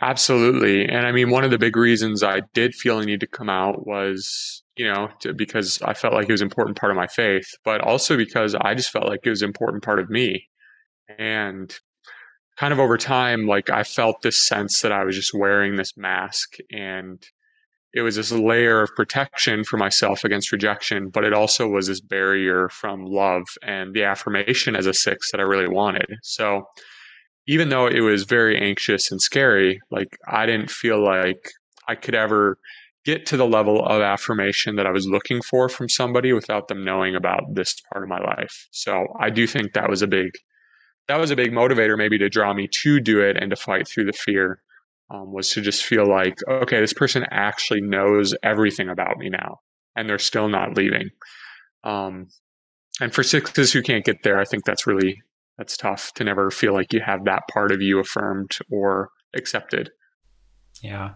[0.00, 0.88] Absolutely.
[0.88, 3.50] And I mean, one of the big reasons I did feel a need to come
[3.50, 6.96] out was, you know, to, because I felt like it was an important part of
[6.96, 10.08] my faith, but also because I just felt like it was an important part of
[10.10, 10.48] me.
[11.18, 11.74] And
[12.56, 15.96] kind of over time, like I felt this sense that I was just wearing this
[15.96, 17.22] mask and
[17.94, 22.00] it was this layer of protection for myself against rejection, but it also was this
[22.00, 26.06] barrier from love and the affirmation as a six that I really wanted.
[26.22, 26.62] So
[27.46, 31.50] even though it was very anxious and scary, like I didn't feel like
[31.86, 32.56] I could ever
[33.04, 36.84] get to the level of affirmation that I was looking for from somebody without them
[36.84, 38.68] knowing about this part of my life.
[38.70, 40.30] So I do think that was a big
[41.08, 43.88] that was a big motivator maybe to draw me to do it and to fight
[43.88, 44.62] through the fear
[45.10, 49.58] um, was to just feel like okay this person actually knows everything about me now
[49.96, 51.10] and they're still not leaving
[51.82, 52.28] um,
[53.00, 55.20] and for sixes who can't get there i think that's really
[55.58, 59.90] that's tough to never feel like you have that part of you affirmed or accepted.
[60.82, 61.14] Yeah.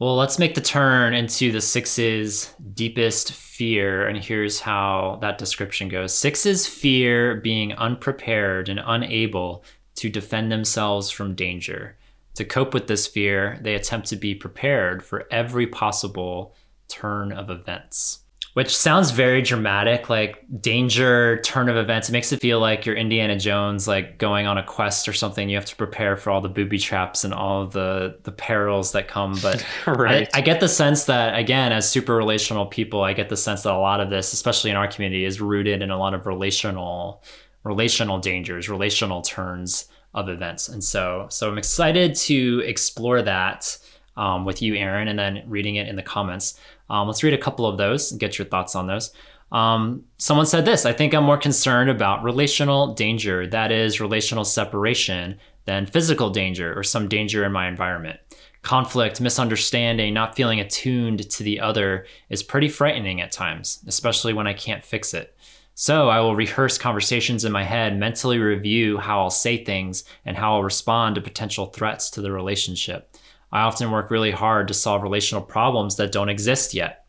[0.00, 4.08] Well, let's make the turn into the sixes' deepest fear.
[4.08, 9.64] And here's how that description goes Sixes fear being unprepared and unable
[9.96, 11.96] to defend themselves from danger.
[12.34, 16.56] To cope with this fear, they attempt to be prepared for every possible
[16.88, 18.23] turn of events
[18.54, 22.08] which sounds very dramatic, like danger, turn of events.
[22.08, 25.48] It makes it feel like you're Indiana Jones, like going on a quest or something.
[25.48, 28.92] You have to prepare for all the booby traps and all of the the perils
[28.92, 29.36] that come.
[29.42, 30.28] But right.
[30.32, 33.64] I, I, get the sense that again, as super relational people, I get the sense
[33.64, 36.26] that a lot of this, especially in our community, is rooted in a lot of
[36.26, 37.22] relational
[37.64, 40.68] relational dangers, relational turns of events.
[40.68, 43.76] And so, so I'm excited to explore that
[44.16, 46.58] um, with you, Aaron, and then reading it in the comments.
[46.90, 49.12] Um, let's read a couple of those and get your thoughts on those.
[49.52, 54.44] Um, someone said this I think I'm more concerned about relational danger, that is, relational
[54.44, 58.20] separation, than physical danger or some danger in my environment.
[58.62, 64.46] Conflict, misunderstanding, not feeling attuned to the other is pretty frightening at times, especially when
[64.46, 65.36] I can't fix it.
[65.74, 70.36] So I will rehearse conversations in my head, mentally review how I'll say things and
[70.36, 73.13] how I'll respond to potential threats to the relationship.
[73.54, 77.06] I often work really hard to solve relational problems that don't exist yet.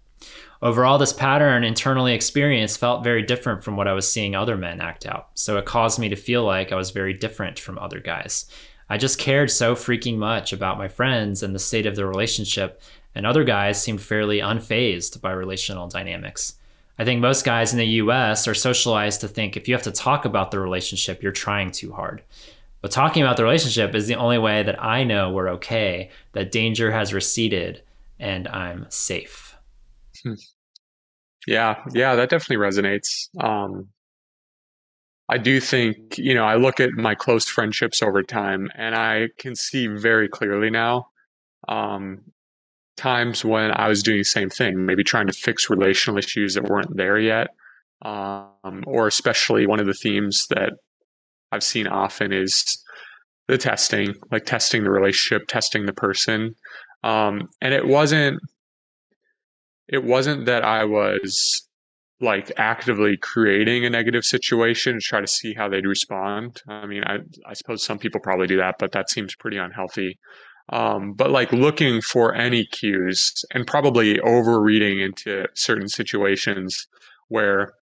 [0.61, 4.79] Overall, this pattern internally experienced felt very different from what I was seeing other men
[4.79, 7.99] act out, so it caused me to feel like I was very different from other
[7.99, 8.45] guys.
[8.87, 12.79] I just cared so freaking much about my friends and the state of the relationship,
[13.15, 16.55] and other guys seemed fairly unfazed by relational dynamics.
[16.99, 19.91] I think most guys in the US are socialized to think if you have to
[19.91, 22.21] talk about the relationship, you're trying too hard.
[22.85, 26.51] But talking about the relationship is the only way that I know we're okay, that
[26.51, 27.81] danger has receded,
[28.19, 29.57] and I'm safe.
[30.21, 30.35] Hmm.
[31.47, 33.35] Yeah, yeah, that definitely resonates.
[33.43, 33.87] Um,
[35.27, 39.29] I do think, you know, I look at my close friendships over time and I
[39.39, 41.07] can see very clearly now
[41.67, 42.21] um,
[42.97, 46.65] times when I was doing the same thing, maybe trying to fix relational issues that
[46.65, 47.47] weren't there yet.
[48.03, 50.73] Um, or especially one of the themes that
[51.51, 52.83] I've seen often is
[53.47, 56.55] the testing, like testing the relationship, testing the person.
[57.03, 58.39] Um, and it wasn't
[59.87, 61.67] it wasn't that I was
[62.21, 66.61] like actively creating a negative situation to try to see how they'd respond.
[66.67, 70.17] I mean, I, I suppose some people probably do that, but that seems pretty unhealthy.
[70.69, 76.87] Um, but like looking for any cues and probably overreading into certain situations
[77.27, 77.73] where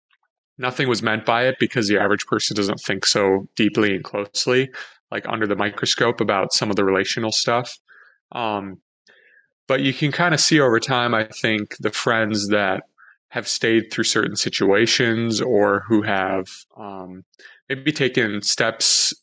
[0.64, 4.72] nothing was meant by it because the average person doesn't think so deeply and closely,
[5.12, 7.78] like under the microscope about some of the relational stuff.
[8.32, 8.78] Um,
[9.68, 12.84] but you can kind of see over time, I think, the friends that
[13.30, 16.48] have stayed through certain situations or who have
[16.78, 17.24] um,
[17.70, 19.14] maybe taken steps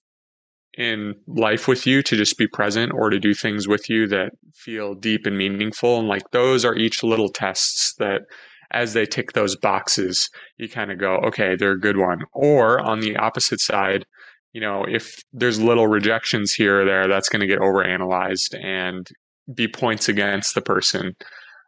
[0.76, 4.31] in life with you to just be present or to do things with you that
[4.55, 5.98] feel deep and meaningful.
[5.98, 8.22] And like those are each little tests that
[8.70, 12.20] as they tick those boxes, you kind of go, okay, they're a good one.
[12.33, 14.04] Or on the opposite side,
[14.52, 19.09] you know, if there's little rejections here or there, that's going to get overanalyzed and
[19.52, 21.16] be points against the person.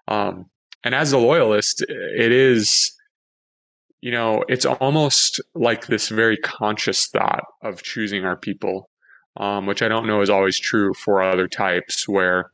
[0.08, 0.46] Um,
[0.84, 2.92] and as a loyalist, it is,
[4.00, 8.88] you know, it's almost like this very conscious thought of choosing our people,
[9.36, 12.51] um, which I don't know is always true for other types where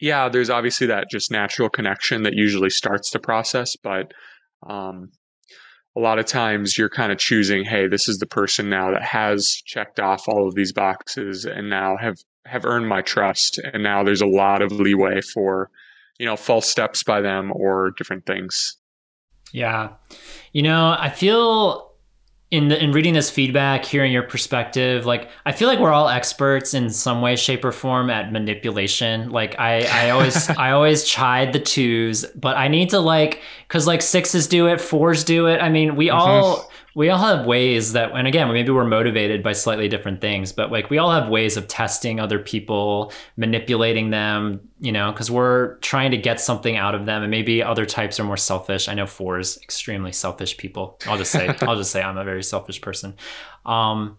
[0.00, 4.12] yeah, there's obviously that just natural connection that usually starts the process, but
[4.68, 5.10] um,
[5.96, 9.02] a lot of times you're kind of choosing, hey, this is the person now that
[9.02, 13.60] has checked off all of these boxes and now have have earned my trust.
[13.72, 15.70] And now there's a lot of leeway for,
[16.18, 18.76] you know, false steps by them or different things.
[19.52, 19.94] Yeah.
[20.52, 21.85] You know, I feel
[22.50, 26.08] in the, in reading this feedback, hearing your perspective, like I feel like we're all
[26.08, 29.30] experts in some way, shape, or form at manipulation.
[29.30, 33.86] Like I, I always, I always chide the twos, but I need to like, cause
[33.86, 35.60] like sixes do it, fours do it.
[35.60, 36.18] I mean, we mm-hmm.
[36.18, 40.50] all we all have ways that and again maybe we're motivated by slightly different things
[40.50, 45.30] but like we all have ways of testing other people manipulating them you know because
[45.30, 48.88] we're trying to get something out of them and maybe other types are more selfish.
[48.88, 50.98] I know fours extremely selfish people.
[51.06, 53.14] I'll just say i'll just say i'm a very selfish person.
[53.66, 54.16] Um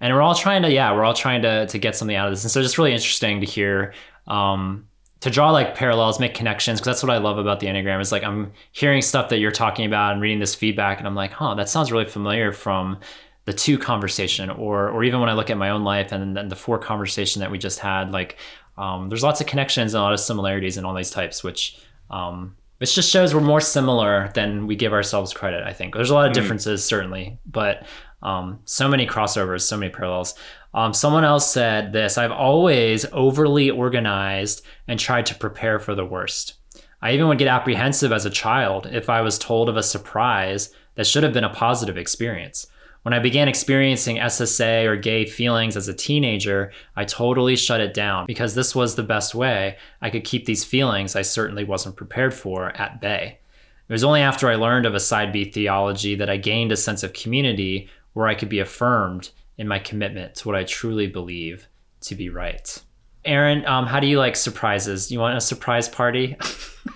[0.00, 2.32] and we're all trying to yeah we're all trying to to get something out of
[2.34, 2.44] this.
[2.44, 3.94] And so it's just really interesting to hear
[4.26, 4.86] um
[5.20, 8.12] to draw like parallels, make connections, because that's what I love about the Enneagram is
[8.12, 11.32] like I'm hearing stuff that you're talking about and reading this feedback, and I'm like,
[11.32, 12.98] huh, that sounds really familiar from
[13.46, 16.48] the two conversation, or or even when I look at my own life and then
[16.48, 18.36] the four conversation that we just had, like
[18.76, 21.80] um, there's lots of connections and a lot of similarities in all these types, which
[22.10, 25.64] um, which just shows we're more similar than we give ourselves credit.
[25.64, 26.34] I think there's a lot of mm.
[26.34, 26.84] differences mm.
[26.84, 27.86] certainly, but
[28.22, 30.34] um, so many crossovers, so many parallels.
[30.78, 36.04] Um, someone else said this I've always overly organized and tried to prepare for the
[36.04, 36.54] worst.
[37.02, 40.72] I even would get apprehensive as a child if I was told of a surprise
[40.94, 42.68] that should have been a positive experience.
[43.02, 47.92] When I began experiencing SSA or gay feelings as a teenager, I totally shut it
[47.92, 51.96] down because this was the best way I could keep these feelings I certainly wasn't
[51.96, 53.40] prepared for at bay.
[53.88, 56.76] It was only after I learned of a side B theology that I gained a
[56.76, 61.06] sense of community where I could be affirmed in my commitment to what I truly
[61.06, 61.68] believe
[62.02, 62.82] to be right.
[63.24, 65.10] Aaron, um, how do you like surprises?
[65.10, 66.36] You want a surprise party?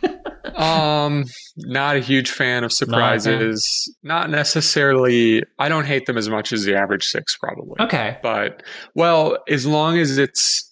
[0.57, 1.25] um,
[1.57, 3.95] not a huge fan of surprises.
[4.03, 5.43] Not, not, necessarily.
[5.59, 7.77] I don't hate them as much as the average six, probably.
[7.81, 8.19] Okay.
[8.23, 8.63] But
[8.95, 10.71] well, as long as it's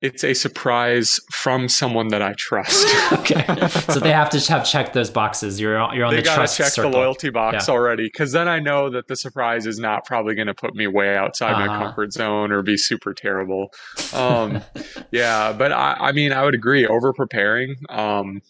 [0.00, 2.86] it's a surprise from someone that I trust.
[3.12, 3.44] okay,
[3.92, 5.60] so they have to have checked those boxes.
[5.60, 6.90] You're you're on they the trust check circle.
[6.90, 7.74] the loyalty box yeah.
[7.74, 10.86] already, because then I know that the surprise is not probably going to put me
[10.86, 11.66] way outside uh-huh.
[11.66, 13.72] my comfort zone or be super terrible.
[14.12, 14.62] Um,
[15.10, 16.86] yeah, but I, I mean, I would agree.
[16.86, 18.40] Over preparing, um,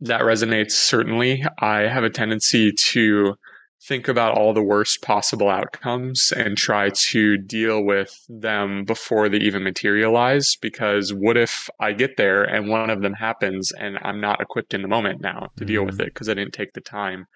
[0.00, 1.44] that resonates certainly.
[1.58, 3.34] I have a tendency to
[3.82, 9.38] think about all the worst possible outcomes and try to deal with them before they
[9.38, 10.56] even materialize.
[10.60, 14.74] Because what if I get there and one of them happens and I'm not equipped
[14.74, 15.66] in the moment now to mm-hmm.
[15.66, 16.08] deal with mm-hmm.
[16.08, 17.26] it because I didn't take the time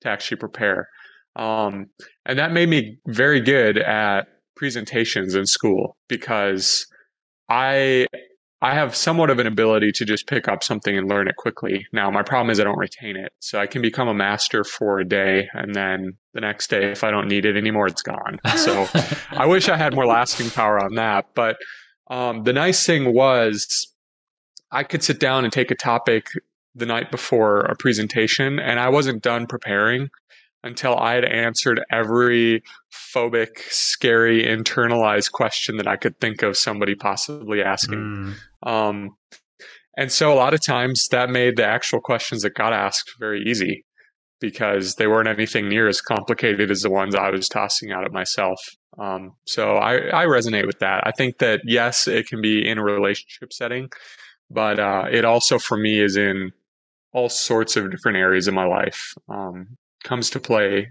[0.00, 0.88] to actually prepare?
[1.36, 1.86] Um,
[2.24, 4.22] and that made me very good at
[4.56, 6.86] presentations in school because
[7.48, 8.06] I
[8.62, 11.86] I have somewhat of an ability to just pick up something and learn it quickly.
[11.92, 13.32] Now, my problem is I don't retain it.
[13.40, 17.02] So I can become a master for a day and then the next day, if
[17.02, 18.38] I don't need it anymore, it's gone.
[18.56, 18.86] So
[19.30, 21.28] I wish I had more lasting power on that.
[21.34, 21.56] But
[22.10, 23.90] um, the nice thing was
[24.70, 26.26] I could sit down and take a topic
[26.74, 30.10] the night before a presentation and I wasn't done preparing
[30.62, 36.94] until I had answered every phobic, scary, internalized question that I could think of somebody
[36.94, 37.98] possibly asking.
[37.98, 38.34] Mm.
[38.62, 39.10] Um,
[39.96, 43.42] and so a lot of times that made the actual questions that got asked very
[43.42, 43.84] easy
[44.40, 48.12] because they weren't anything near as complicated as the ones I was tossing out at
[48.12, 48.58] myself.
[48.98, 51.06] Um, so I, I, resonate with that.
[51.06, 53.88] I think that yes, it can be in a relationship setting,
[54.50, 56.50] but uh, it also for me is in
[57.12, 59.14] all sorts of different areas of my life.
[59.28, 60.88] Um, comes to play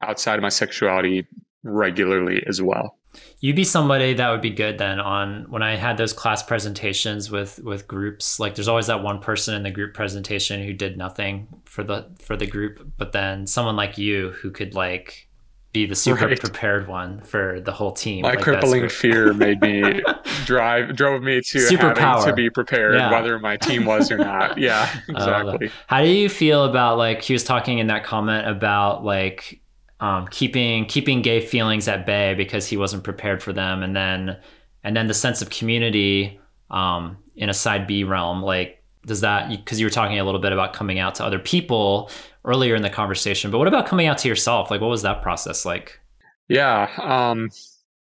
[0.00, 1.26] outside of my sexuality
[1.62, 2.96] regularly as well.
[3.40, 7.30] You'd be somebody that would be good then on when I had those class presentations
[7.30, 8.40] with with groups.
[8.40, 12.06] Like there's always that one person in the group presentation who did nothing for the
[12.20, 15.28] for the group, but then someone like you who could like
[15.72, 16.38] be the super right.
[16.38, 18.22] prepared one for the whole team.
[18.22, 20.02] My like crippling fear made me
[20.44, 22.26] drive drove me to super having power.
[22.26, 23.10] to be prepared, yeah.
[23.10, 24.58] whether my team was or not.
[24.62, 25.70] Yeah, exactly.
[25.86, 29.61] How do you feel about like he was talking in that comment about like
[30.02, 34.36] um, keeping keeping gay feelings at bay because he wasn't prepared for them, and then
[34.82, 36.40] and then the sense of community
[36.72, 40.40] um, in a side B realm, like does that because you were talking a little
[40.40, 42.10] bit about coming out to other people
[42.44, 43.52] earlier in the conversation.
[43.52, 44.72] But what about coming out to yourself?
[44.72, 46.00] Like, what was that process like?
[46.48, 47.50] Yeah, um,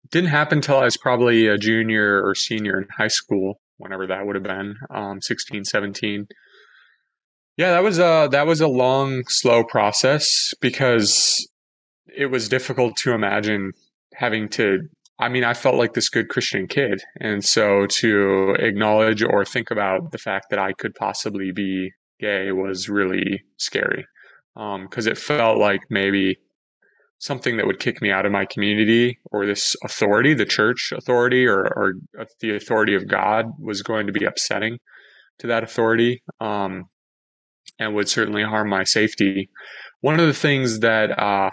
[0.10, 4.26] didn't happen until I was probably a junior or senior in high school, whenever that
[4.26, 6.28] would have been, um, 16, 17.
[7.58, 11.48] Yeah, that was a that was a long, slow process because
[12.16, 13.72] it was difficult to imagine
[14.14, 14.80] having to.
[15.20, 19.70] I mean, I felt like this good Christian kid, and so to acknowledge or think
[19.70, 24.06] about the fact that I could possibly be gay was really scary.
[24.56, 26.38] because um, it felt like maybe
[27.22, 31.46] something that would kick me out of my community or this authority, the church authority
[31.46, 31.94] or, or
[32.40, 34.80] the authority of God was going to be upsetting
[35.38, 36.86] to that authority um,
[37.78, 39.50] and would certainly harm my safety.
[40.02, 41.52] One of the things that uh,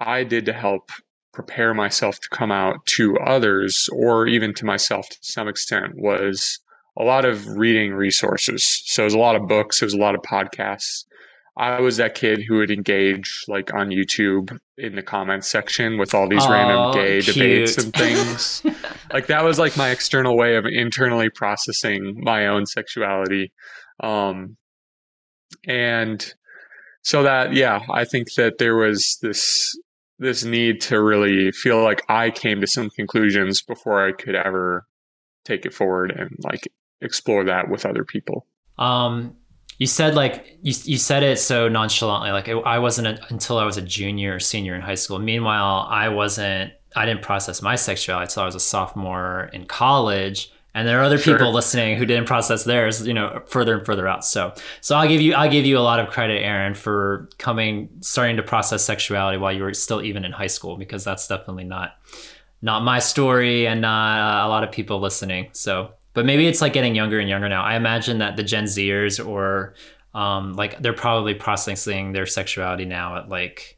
[0.00, 0.90] I did to help
[1.32, 6.58] prepare myself to come out to others or even to myself to some extent was
[6.98, 8.82] a lot of reading resources.
[8.86, 11.04] So it was a lot of books, it was a lot of podcasts.
[11.58, 16.14] I was that kid who would engage like on YouTube in the comments section with
[16.14, 17.34] all these oh, random gay cute.
[17.34, 18.62] debates and things.
[19.12, 23.52] like that was like my external way of internally processing my own sexuality.
[24.02, 24.56] Um,
[25.66, 26.34] and
[27.02, 29.78] so that yeah, I think that there was this
[30.18, 34.86] this need to really feel like I came to some conclusions before I could ever
[35.44, 36.68] take it forward and like
[37.00, 38.46] explore that with other people.
[38.78, 39.36] Um
[39.78, 43.58] you said like you, you said it so nonchalantly like it, i wasn't a, until
[43.58, 47.62] i was a junior or senior in high school meanwhile i wasn't i didn't process
[47.62, 51.36] my sexuality until i was a sophomore in college and there are other sure.
[51.36, 55.08] people listening who didn't process theirs you know further and further out so so i'll
[55.08, 58.84] give you i'll give you a lot of credit aaron for coming starting to process
[58.84, 61.96] sexuality while you were still even in high school because that's definitely not
[62.62, 66.62] not my story and not uh, a lot of people listening so but maybe it's
[66.62, 67.62] like getting younger and younger now.
[67.62, 69.74] I imagine that the Gen Zers or
[70.14, 73.75] um, like they're probably processing their sexuality now at like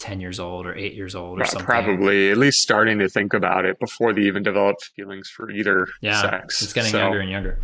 [0.00, 1.66] 10 years old or 8 years old or something.
[1.66, 5.86] Probably at least starting to think about it before they even develop feelings for either
[6.00, 6.62] yeah, sex.
[6.62, 6.98] It's getting so.
[6.98, 7.60] younger and younger.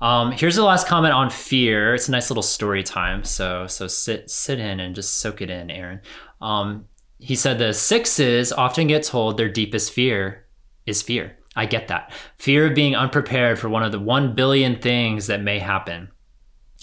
[0.00, 1.94] Um, here's the last comment on fear.
[1.94, 3.24] It's a nice little story time.
[3.24, 6.00] So so sit sit in and just soak it in, Aaron.
[6.42, 6.86] Um,
[7.18, 10.46] he said the sixes often get told their deepest fear
[10.84, 11.38] is fear.
[11.56, 12.12] I get that.
[12.36, 16.10] Fear of being unprepared for one of the 1 billion things that may happen.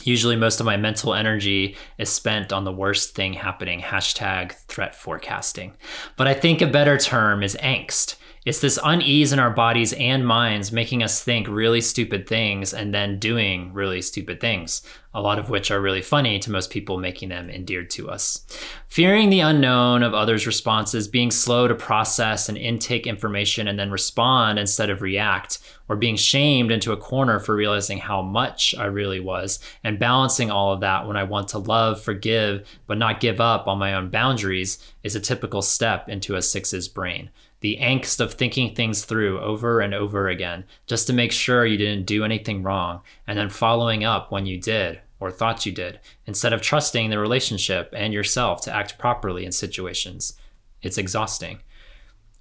[0.02, 3.80] Usually, most of my mental energy is spent on the worst thing happening.
[3.82, 5.74] Hashtag threat forecasting.
[6.18, 8.16] But I think a better term is angst.
[8.46, 12.94] It's this unease in our bodies and minds making us think really stupid things and
[12.94, 14.82] then doing really stupid things,
[15.14, 18.46] a lot of which are really funny to most people, making them endeared to us.
[18.90, 23.92] Fearing the unknown of others' responses, being slow to process and intake information and then
[23.92, 28.86] respond instead of react, or being shamed into a corner for realizing how much I
[28.86, 33.22] really was, and balancing all of that when I want to love, forgive, but not
[33.22, 37.30] give up on my own boundaries is a typical step into a six's brain
[37.64, 41.78] the angst of thinking things through over and over again just to make sure you
[41.78, 45.98] didn't do anything wrong, and then following up when you did or thought you did,
[46.28, 50.38] instead of trusting the relationship and yourself to act properly in situations.
[50.82, 51.62] It's exhausting.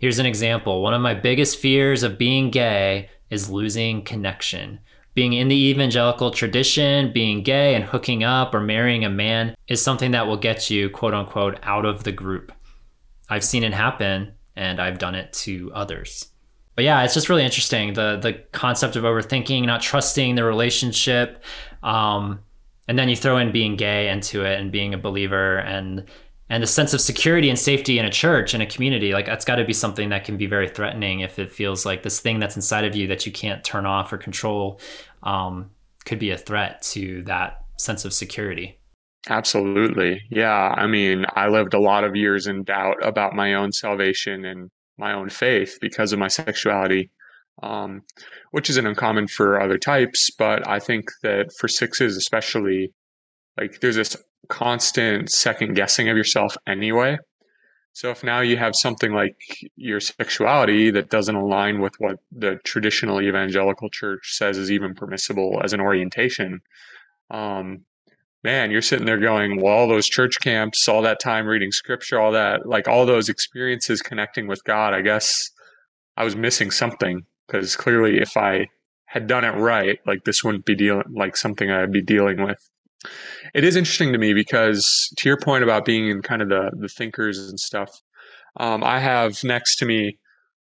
[0.01, 4.81] Here's an example one of my biggest fears of being gay is losing connection.
[5.14, 9.81] Being in the evangelical tradition, being gay and hooking up or marrying a man is
[9.81, 12.51] something that will get you, quote unquote, out of the group.
[13.29, 16.28] I've seen it happen and I've done it to others.
[16.74, 21.42] But yeah, it's just really interesting the the concept of overthinking, not trusting the relationship,
[21.82, 22.40] um,
[22.88, 26.05] and then you throw in being gay into it and being a believer and
[26.48, 29.44] and the sense of security and safety in a church and a community like that's
[29.44, 32.38] got to be something that can be very threatening if it feels like this thing
[32.40, 34.78] that's inside of you that you can't turn off or control
[35.22, 35.70] um,
[36.05, 38.78] could be a threat to that sense of security
[39.29, 40.23] Absolutely.
[40.31, 40.75] Yeah.
[40.77, 44.70] I mean, I lived a lot of years in doubt about my own salvation and
[44.99, 47.11] my own faith because of my sexuality,
[47.62, 48.03] um,
[48.51, 50.31] which isn't uncommon for other types.
[50.31, 52.93] But I think that for sixes, especially,
[53.57, 54.16] like there's this
[54.49, 57.16] constant second guessing of yourself anyway.
[57.95, 59.37] So if now you have something like
[59.77, 65.61] your sexuality that doesn't align with what the traditional evangelical church says is even permissible
[65.62, 66.62] as an orientation,
[67.31, 67.85] um,
[68.43, 72.20] man, you're sitting there going, well, all those church camps, all that time reading scripture,
[72.20, 75.49] all that, like all those experiences connecting with God, I guess
[76.16, 78.66] I was missing something because clearly if I
[79.07, 82.59] had done it right, like this wouldn't be dealing like something I'd be dealing with.
[83.55, 86.70] It is interesting to me because to your point about being in kind of the
[86.78, 87.90] the thinkers and stuff,
[88.57, 90.18] um, I have next to me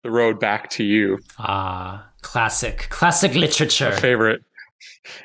[0.04, 1.18] the road back to you.
[1.38, 3.92] Ah, classic, classic literature.
[3.92, 4.42] favorite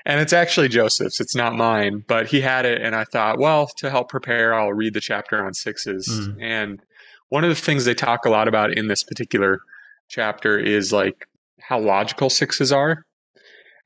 [0.06, 1.20] and it's actually Joseph's.
[1.20, 4.74] It's not mine, but he had it, and I thought, well, to help prepare, I'll
[4.74, 6.08] read the chapter on sixes.
[6.08, 6.42] Mm.
[6.42, 6.82] And
[7.30, 9.60] one of the things they talk a lot about in this particular
[10.08, 11.28] chapter is like
[11.60, 13.06] how logical sixes are.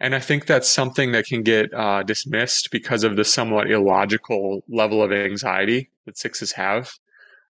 [0.01, 4.63] And I think that's something that can get uh, dismissed because of the somewhat illogical
[4.69, 6.91] level of anxiety that sixes have.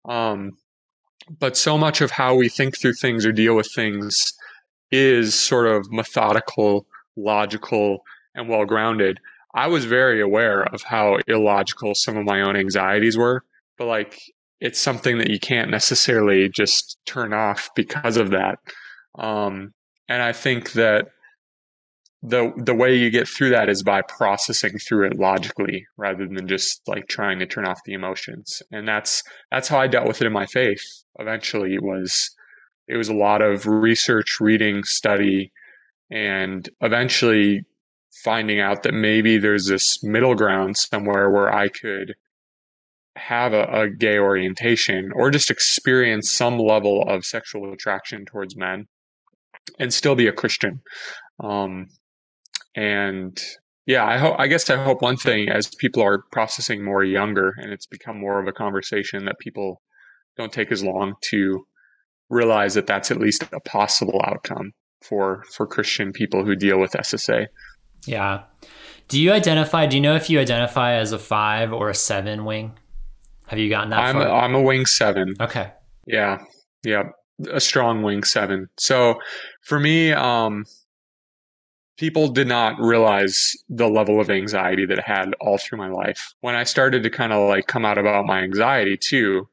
[0.05, 0.53] Um,
[1.41, 4.33] but so much of how we think through things or deal with things
[4.93, 6.87] is sort of methodical
[7.17, 8.03] logical,
[8.35, 9.19] and well grounded.
[9.55, 13.43] I was very aware of how illogical some of my own anxieties were,
[13.79, 14.21] but like
[14.61, 18.59] it's something that you can't necessarily just turn off because of that.
[19.19, 19.73] Um,
[20.09, 21.09] and I think that
[22.23, 26.49] the the way you get through that is by processing through it logically rather than
[26.49, 28.63] just like trying to turn off the emotions.
[28.73, 30.83] And that's that's how I dealt with it in my faith.
[31.19, 32.35] Eventually, it was
[32.89, 35.53] it was a lot of research, reading, study,
[36.11, 37.65] and eventually
[38.25, 42.15] finding out that maybe there's this middle ground somewhere where I could
[43.17, 48.87] have a, a, gay orientation or just experience some level of sexual attraction towards men
[49.79, 50.81] and still be a Christian.
[51.43, 51.87] Um,
[52.75, 53.39] and
[53.87, 57.55] yeah, I hope, I guess I hope one thing as people are processing more younger
[57.57, 59.81] and it's become more of a conversation that people
[60.37, 61.67] don't take as long to
[62.29, 64.73] realize that that's at least a possible outcome
[65.03, 67.47] for, for Christian people who deal with SSA.
[68.07, 68.43] Yeah.
[69.09, 72.45] Do you identify, do you know if you identify as a five or a seven
[72.45, 72.73] wing?
[73.47, 74.27] Have you gotten that I'm, far?
[74.27, 75.35] A, I'm a wing seven.
[75.41, 75.73] Okay.
[76.07, 76.43] Yeah.
[76.85, 77.05] Yeah.
[77.53, 78.69] A strong wing seven.
[78.79, 79.17] So
[79.63, 80.65] for me, um,
[81.97, 86.35] people did not realize the level of anxiety that I had all through my life.
[86.41, 89.49] When I started to kind of like come out about my anxiety too,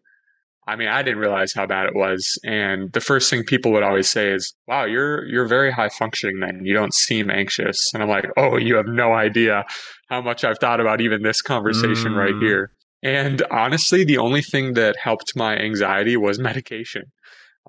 [0.68, 2.40] I mean, I didn't realize how bad it was.
[2.46, 6.40] And the first thing people would always say is, "Wow, you're you're very high functioning
[6.40, 6.66] then.
[6.66, 9.66] You don't seem anxious." And I'm like, "Oh, you have no idea
[10.10, 12.18] how much I've thought about even this conversation mm.
[12.18, 17.12] right here." And honestly, the only thing that helped my anxiety was medication.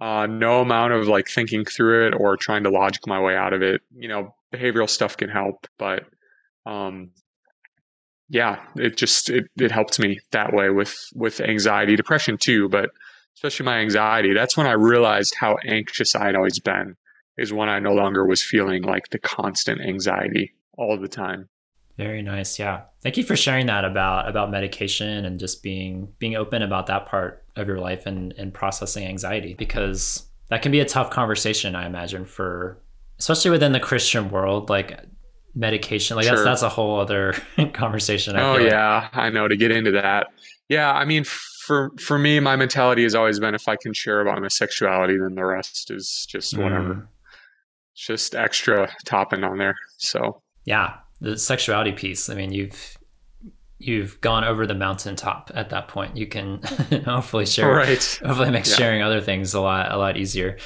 [0.00, 3.52] Uh, no amount of like thinking through it or trying to logic my way out
[3.52, 3.80] of it.
[3.96, 6.04] You know, behavioral stuff can help, but
[6.66, 7.10] um,
[8.28, 12.90] yeah, it just it, it helped me that way with with anxiety, depression too, but
[13.36, 14.32] especially my anxiety.
[14.32, 16.96] That's when I realized how anxious I had always been.
[17.36, 21.48] Is when I no longer was feeling like the constant anxiety all the time.
[21.96, 22.58] Very nice.
[22.58, 22.82] Yeah.
[23.02, 27.06] Thank you for sharing that about about medication and just being being open about that
[27.06, 31.74] part of your life and and processing anxiety because that can be a tough conversation,
[31.74, 32.78] I imagine, for
[33.18, 35.00] especially within the Christian world, like
[35.54, 36.16] medication.
[36.16, 36.36] Like sure.
[36.36, 37.34] that's that's a whole other
[37.72, 38.36] conversation.
[38.36, 39.16] I oh yeah, like.
[39.16, 40.28] I know to get into that.
[40.68, 44.20] Yeah, I mean for for me, my mentality has always been if I can share
[44.20, 46.94] about my sexuality, then the rest is just whatever.
[46.94, 47.06] Mm.
[47.92, 49.76] It's just extra topping on there.
[49.98, 52.28] So yeah, the sexuality piece.
[52.28, 52.96] I mean, you've
[53.78, 56.16] you've gone over the mountaintop at that point.
[56.16, 56.62] You can
[57.06, 57.72] hopefully share.
[57.72, 58.20] Right.
[58.24, 58.76] Hopefully, makes yeah.
[58.76, 60.58] sharing other things a lot a lot easier.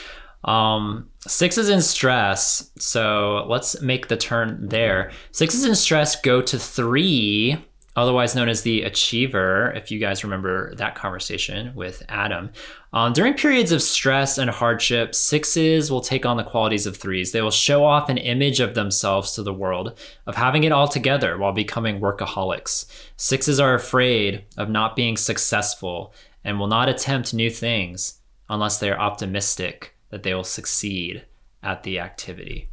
[0.45, 5.11] Um, six is in stress, so let's make the turn there.
[5.33, 6.21] Six is in stress.
[6.21, 7.59] Go to three
[7.99, 12.51] otherwise known as the achiever, if you guys remember that conversation with Adam.
[12.93, 17.33] Um, during periods of stress and hardship, sixes will take on the qualities of threes.
[17.33, 20.87] They will show off an image of themselves to the world, of having it all
[20.87, 22.87] together while becoming workaholics.
[23.17, 26.15] Sixes are afraid of not being successful
[26.45, 31.25] and will not attempt new things unless they are optimistic that they will succeed
[31.63, 32.69] at the activity.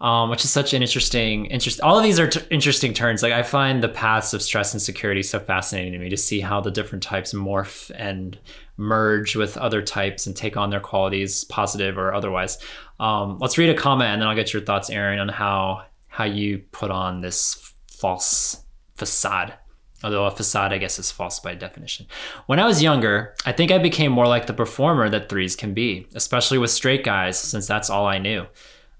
[0.00, 3.20] Um, which is such an interesting interest all of these are t- interesting turns.
[3.20, 6.38] Like i find the paths of stress and security so fascinating to me to see
[6.38, 8.38] how the different types morph and
[8.76, 12.58] merge with other types and take on their qualities positive or otherwise.
[13.00, 16.24] Um, let's read a comment and then i'll get your thoughts aaron on how how
[16.24, 18.64] you put on this false
[18.94, 19.54] facade
[20.02, 22.06] although a facade i guess is false by definition
[22.46, 25.74] when i was younger i think i became more like the performer that threes can
[25.74, 28.46] be especially with straight guys since that's all i knew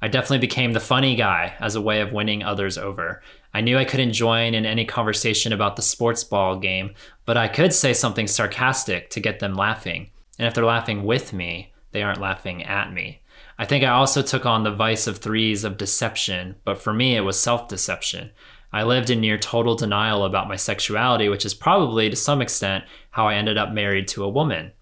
[0.00, 3.20] I definitely became the funny guy as a way of winning others over.
[3.52, 6.94] I knew I couldn't join in any conversation about the sports ball game,
[7.24, 10.10] but I could say something sarcastic to get them laughing.
[10.38, 13.22] And if they're laughing with me, they aren't laughing at me.
[13.58, 17.16] I think I also took on the vice of threes of deception, but for me,
[17.16, 18.30] it was self deception.
[18.72, 22.84] I lived in near total denial about my sexuality, which is probably to some extent
[23.10, 24.72] how I ended up married to a woman.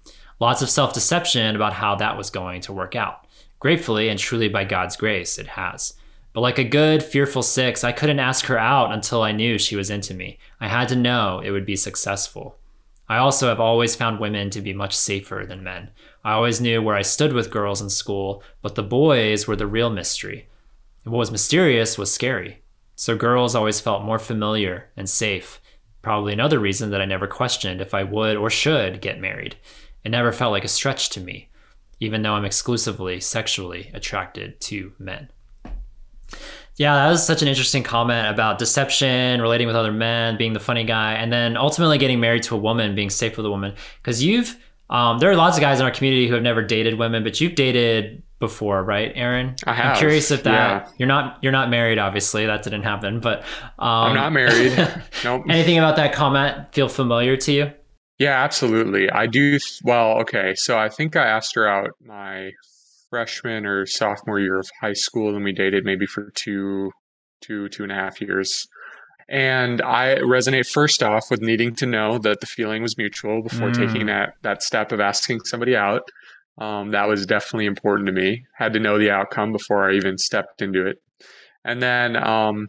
[0.40, 3.26] Lots of self deception about how that was going to work out.
[3.58, 5.94] Gratefully and truly by God's grace, it has.
[6.32, 9.76] But like a good, fearful six, I couldn't ask her out until I knew she
[9.76, 10.38] was into me.
[10.60, 12.58] I had to know it would be successful.
[13.08, 15.90] I also have always found women to be much safer than men.
[16.24, 19.66] I always knew where I stood with girls in school, but the boys were the
[19.66, 20.48] real mystery.
[21.04, 22.62] And what was mysterious was scary.
[22.96, 25.60] So girls always felt more familiar and safe.
[26.02, 29.56] Probably another reason that I never questioned if I would or should get married.
[30.04, 31.50] It never felt like a stretch to me
[32.00, 35.30] even though I'm exclusively sexually attracted to men.
[36.76, 40.60] Yeah, that was such an interesting comment about deception, relating with other men, being the
[40.60, 43.74] funny guy, and then ultimately getting married to a woman, being safe with a woman.
[44.02, 44.58] Because you've,
[44.90, 47.40] um, there are lots of guys in our community who have never dated women, but
[47.40, 49.56] you've dated before, right, Aaron?
[49.66, 49.92] I have.
[49.92, 50.52] I'm curious if that
[50.86, 50.92] yeah.
[50.98, 51.98] you're not you're not married.
[51.98, 53.20] Obviously, that didn't happen.
[53.20, 53.40] But
[53.78, 54.72] um, I'm not married.
[55.24, 55.44] nope.
[55.48, 57.72] anything about that comment feel familiar to you?
[58.18, 59.10] Yeah, absolutely.
[59.10, 59.58] I do.
[59.84, 60.54] Well, okay.
[60.54, 62.50] So I think I asked her out my
[63.10, 66.90] freshman or sophomore year of high school, and we dated maybe for two,
[67.42, 68.66] two, two and a half years.
[69.28, 73.70] And I resonate first off with needing to know that the feeling was mutual before
[73.70, 73.74] Mm.
[73.74, 76.02] taking that that step of asking somebody out.
[76.58, 78.44] Um, that was definitely important to me.
[78.54, 80.96] Had to know the outcome before I even stepped into it.
[81.64, 82.68] And then um,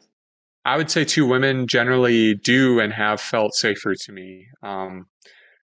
[0.65, 4.47] I would say two women generally do and have felt safer to me.
[4.61, 5.07] Um,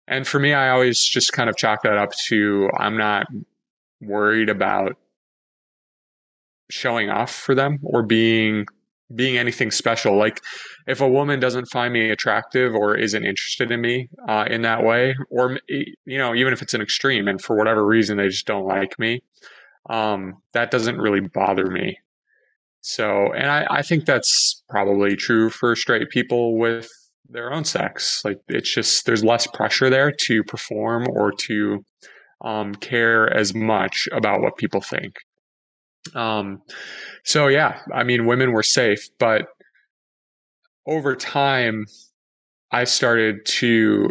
[0.06, 3.26] and for me, I always just kind of chalk that up to I'm not
[4.00, 4.96] worried about
[6.70, 8.66] showing off for them or being
[9.14, 10.16] being anything special.
[10.16, 10.40] Like
[10.86, 14.84] if a woman doesn't find me attractive or isn't interested in me uh, in that
[14.84, 18.46] way, or you know, even if it's an extreme and for whatever reason they just
[18.46, 19.22] don't like me,
[19.88, 21.98] um, that doesn't really bother me.
[22.82, 26.88] So, and I, I think that's probably true for straight people with
[27.28, 28.22] their own sex.
[28.24, 31.84] Like it's just there's less pressure there to perform or to
[32.42, 35.16] um, care as much about what people think.
[36.14, 36.62] Um,
[37.24, 39.48] so yeah, I mean, women were safe, but
[40.86, 41.86] over time,
[42.72, 44.08] I started to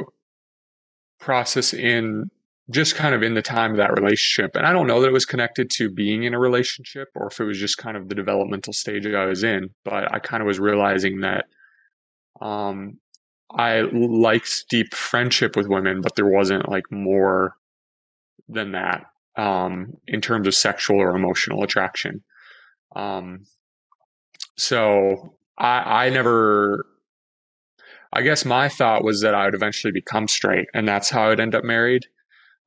[1.19, 2.29] process in
[2.71, 4.55] just kind of in the time of that relationship.
[4.55, 7.39] And I don't know that it was connected to being in a relationship or if
[7.39, 10.47] it was just kind of the developmental stage I was in, but I kind of
[10.47, 11.45] was realizing that
[12.41, 12.99] um,
[13.51, 17.55] I liked deep friendship with women, but there wasn't like more
[18.47, 19.05] than that
[19.39, 22.21] um, in terms of sexual or emotional attraction.
[22.93, 23.45] Um,
[24.57, 26.85] so I, I never,
[28.11, 31.39] I guess my thought was that I would eventually become straight and that's how I'd
[31.39, 32.05] end up married.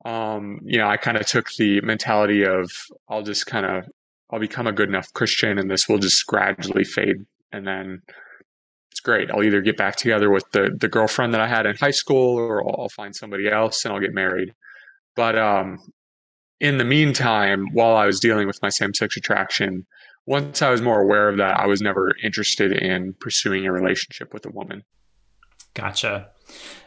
[0.03, 2.71] Um, you know, I kind of took the mentality of
[3.07, 3.85] I'll just kind of,
[4.31, 7.17] I'll become a good enough Christian and this will just gradually fade.
[7.51, 8.01] And then
[8.91, 9.29] it's great.
[9.29, 12.35] I'll either get back together with the, the girlfriend that I had in high school
[12.39, 14.55] or I'll find somebody else and I'll get married.
[15.15, 15.77] But, um,
[16.59, 19.85] in the meantime, while I was dealing with my same sex attraction,
[20.25, 24.33] once I was more aware of that, I was never interested in pursuing a relationship
[24.33, 24.83] with a woman.
[25.73, 26.29] Gotcha.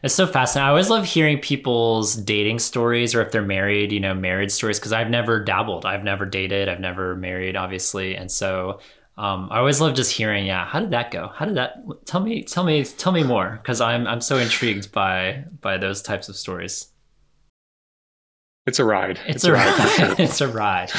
[0.02, 0.66] It's so fascinating.
[0.66, 4.78] I always love hearing people's dating stories or if they're married, you know, marriage stories,
[4.78, 5.84] because I've never dabbled.
[5.84, 6.68] I've never dated.
[6.68, 8.16] I've never married, obviously.
[8.16, 8.80] And so
[9.18, 11.30] um, I always love just hearing, yeah, how did that go?
[11.34, 13.60] How did that tell me, tell me, tell me more.
[13.64, 16.88] Cause I'm I'm so intrigued by by those types of stories.
[18.66, 19.20] It's a ride.
[19.28, 19.70] It's, a, ride.
[20.18, 20.90] it's a ride.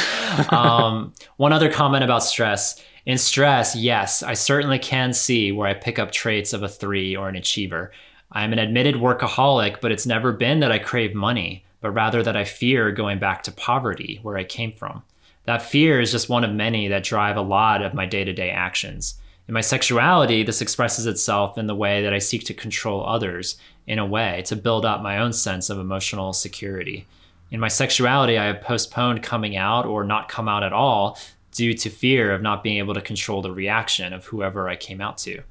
[0.54, 2.82] Um, one other comment about stress.
[3.06, 7.14] In stress, yes, I certainly can see where I pick up traits of a three
[7.14, 7.92] or an achiever.
[8.32, 12.38] I'm an admitted workaholic, but it's never been that I crave money, but rather that
[12.38, 15.04] I fear going back to poverty where I came from.
[15.44, 18.34] That fear is just one of many that drive a lot of my day to
[18.34, 19.20] day actions.
[19.48, 23.58] In my sexuality, this expresses itself in the way that I seek to control others
[23.86, 27.06] in a way to build up my own sense of emotional security.
[27.50, 31.18] In my sexuality, I have postponed coming out or not come out at all
[31.52, 35.02] due to fear of not being able to control the reaction of whoever I came
[35.02, 35.42] out to.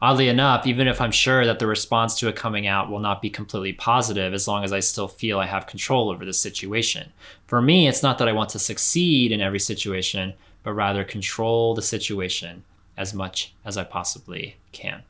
[0.00, 3.22] Oddly enough, even if I'm sure that the response to a coming out will not
[3.22, 7.12] be completely positive as long as I still feel I have control over the situation.
[7.46, 10.34] For me, it's not that I want to succeed in every situation,
[10.64, 12.64] but rather control the situation
[12.96, 15.02] as much as I possibly can.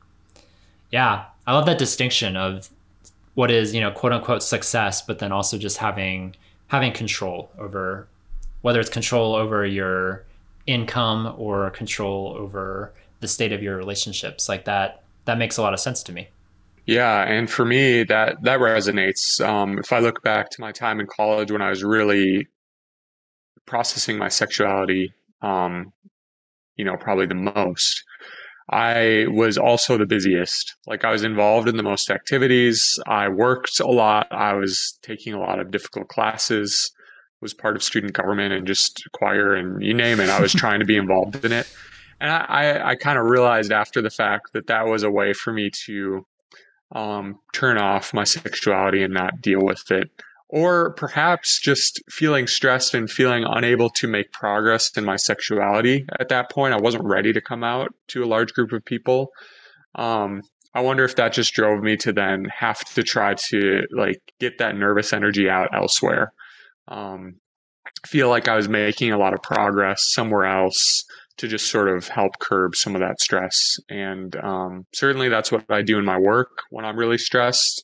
[0.91, 2.69] Yeah, I love that distinction of
[3.35, 6.35] what is, you know, quote unquote success, but then also just having
[6.67, 8.07] having control over
[8.61, 10.23] whether it's control over your
[10.65, 15.73] income or control over the state of your relationships like that that makes a lot
[15.73, 16.29] of sense to me
[16.85, 19.39] Yeah, and for me, that that resonates.
[19.39, 22.47] Um, if I look back to my time in college when I was really
[23.65, 25.93] processing my sexuality, um,
[26.75, 28.03] you know, probably the most,
[28.73, 30.75] I was also the busiest.
[30.87, 32.99] Like I was involved in the most activities.
[33.05, 34.27] I worked a lot.
[34.31, 36.91] I was taking a lot of difficult classes.
[37.39, 40.29] Was part of student government and just choir and you name it.
[40.29, 41.71] I was trying to be involved in it,
[42.19, 45.33] and I I, I kind of realized after the fact that that was a way
[45.33, 46.25] for me to
[46.93, 50.09] um, turn off my sexuality and not deal with it.
[50.55, 56.29] Or perhaps just feeling stressed and feeling unable to make progress in my sexuality at
[56.29, 56.75] that point.
[56.75, 59.29] I wasn't ready to come out to a large group of people.
[59.95, 60.43] Um,
[60.75, 64.59] I wonder if that just drove me to then have to try to like get
[64.59, 66.33] that nervous energy out elsewhere.
[66.87, 67.37] Um,
[68.05, 71.03] feel like I was making a lot of progress somewhere else
[71.37, 73.79] to just sort of help curb some of that stress.
[73.89, 77.83] And um, certainly that's what I do in my work when I'm really stressed.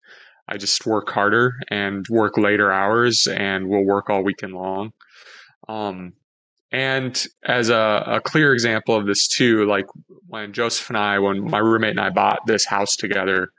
[0.52, 4.92] I just work harder and work later hours and we'll work all weekend long.
[5.68, 6.14] Um,
[6.72, 9.86] And as a, a clear example of this too, like
[10.28, 13.50] when Joseph and I, when my roommate and I bought this house together,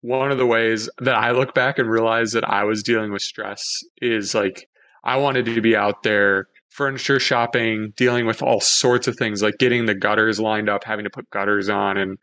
[0.00, 3.22] one of the ways that I look back and realize that I was dealing with
[3.22, 3.62] stress
[4.00, 4.68] is like
[5.04, 9.58] I wanted to be out there furniture shopping, dealing with all sorts of things like
[9.58, 12.18] getting the gutters lined up, having to put gutters on and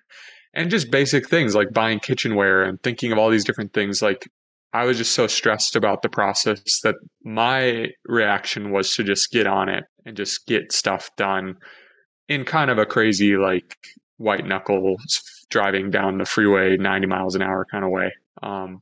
[0.56, 4.28] and just basic things like buying kitchenware and thinking of all these different things like
[4.74, 9.48] I was just so stressed about the process that my reaction was to just get
[9.48, 11.56] on it and just get stuff done
[12.28, 13.78] in kind of a crazy like
[14.18, 14.98] white knuckle
[15.50, 18.12] driving down the freeway 90 miles an hour kind of way.
[18.44, 18.82] Um,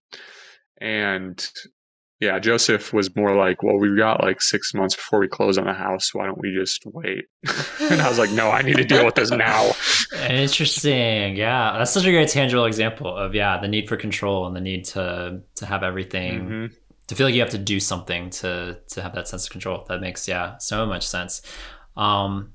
[0.80, 1.48] and
[2.24, 5.66] yeah, Joseph was more like, well, we've got like six months before we close on
[5.66, 6.14] the house.
[6.14, 7.26] Why don't we just wait?
[7.82, 9.72] and I was like, no, I need to deal with this now.
[10.30, 11.36] Interesting.
[11.36, 11.76] Yeah.
[11.78, 14.86] That's such a great tangible example of, yeah, the need for control and the need
[14.86, 16.66] to, to have everything, mm-hmm.
[17.08, 19.84] to feel like you have to do something to, to have that sense of control.
[19.90, 21.42] That makes, yeah, so much sense.
[21.98, 22.54] Um,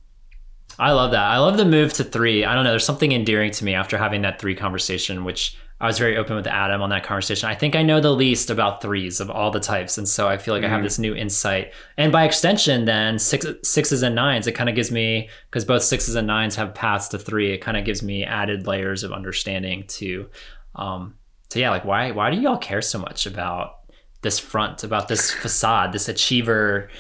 [0.79, 1.25] I love that.
[1.25, 2.45] I love the move to three.
[2.45, 2.71] I don't know.
[2.71, 6.35] There's something endearing to me after having that three conversation, which I was very open
[6.35, 7.49] with Adam on that conversation.
[7.49, 10.37] I think I know the least about threes of all the types, and so I
[10.37, 10.67] feel like mm-hmm.
[10.67, 10.85] I have mm-hmm.
[10.85, 11.73] this new insight.
[11.97, 15.83] And by extension, then six, sixes and nines, it kind of gives me because both
[15.85, 17.53] sixes and nines have paths to three.
[17.53, 20.29] It kind of gives me added layers of understanding to,
[20.75, 21.15] um,
[21.51, 23.77] to yeah, like why why do y'all care so much about
[24.23, 26.91] this front, about this facade, this achiever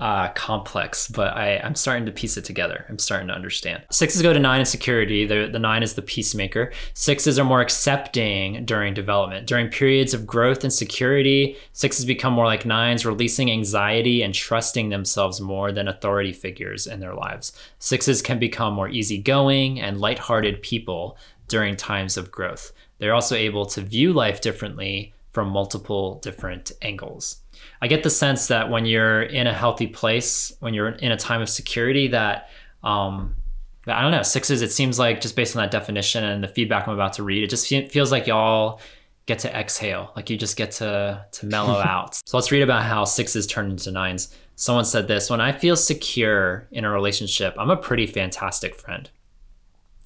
[0.00, 2.84] uh, complex, but I, I'm starting to piece it together.
[2.88, 3.82] I'm starting to understand.
[3.90, 5.26] Sixes go to nine in security.
[5.26, 6.72] The, the nine is the peacemaker.
[6.94, 9.46] Sixes are more accepting during development.
[9.46, 14.88] During periods of growth and security, sixes become more like nines, releasing anxiety and trusting
[14.88, 17.52] themselves more than authority figures in their lives.
[17.78, 21.16] Sixes can become more easygoing and lighthearted people
[21.48, 22.72] during times of growth.
[22.98, 27.40] They're also able to view life differently from multiple different angles.
[27.80, 31.16] I get the sense that when you're in a healthy place, when you're in a
[31.16, 32.48] time of security, that
[32.82, 33.36] um,
[33.86, 34.62] I don't know sixes.
[34.62, 37.42] It seems like just based on that definition and the feedback I'm about to read,
[37.42, 38.80] it just feels like y'all
[39.26, 42.14] get to exhale, like you just get to to mellow out.
[42.26, 44.34] So let's read about how sixes turn into nines.
[44.56, 49.10] Someone said this: When I feel secure in a relationship, I'm a pretty fantastic friend.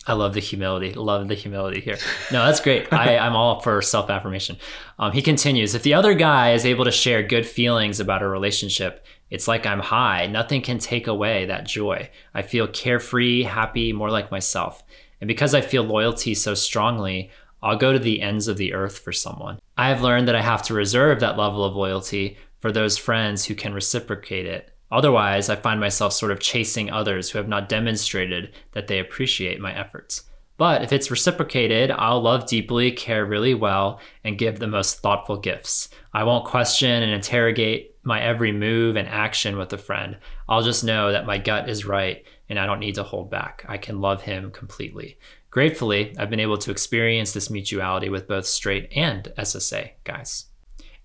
[0.09, 0.95] I love the humility.
[0.95, 1.99] Love the humility here.
[2.33, 2.91] No, that's great.
[2.93, 4.57] I, I'm all for self affirmation.
[4.99, 8.29] Um, he continues If the other guy is able to share good feelings about a
[8.29, 10.27] relationship, it's like I'm high.
[10.27, 12.11] Nothing can take away that joy.
[12.35, 14.83] I feel carefree, happy, more like myself.
[15.21, 17.31] And because I feel loyalty so strongly,
[17.63, 19.59] I'll go to the ends of the earth for someone.
[19.77, 23.45] I have learned that I have to reserve that level of loyalty for those friends
[23.45, 24.71] who can reciprocate it.
[24.91, 29.61] Otherwise, I find myself sort of chasing others who have not demonstrated that they appreciate
[29.61, 30.24] my efforts.
[30.57, 35.36] But if it's reciprocated, I'll love deeply, care really well, and give the most thoughtful
[35.36, 35.89] gifts.
[36.12, 40.16] I won't question and interrogate my every move and action with a friend.
[40.49, 43.64] I'll just know that my gut is right and I don't need to hold back.
[43.68, 45.18] I can love him completely.
[45.51, 50.47] Gratefully, I've been able to experience this mutuality with both straight and SSA guys.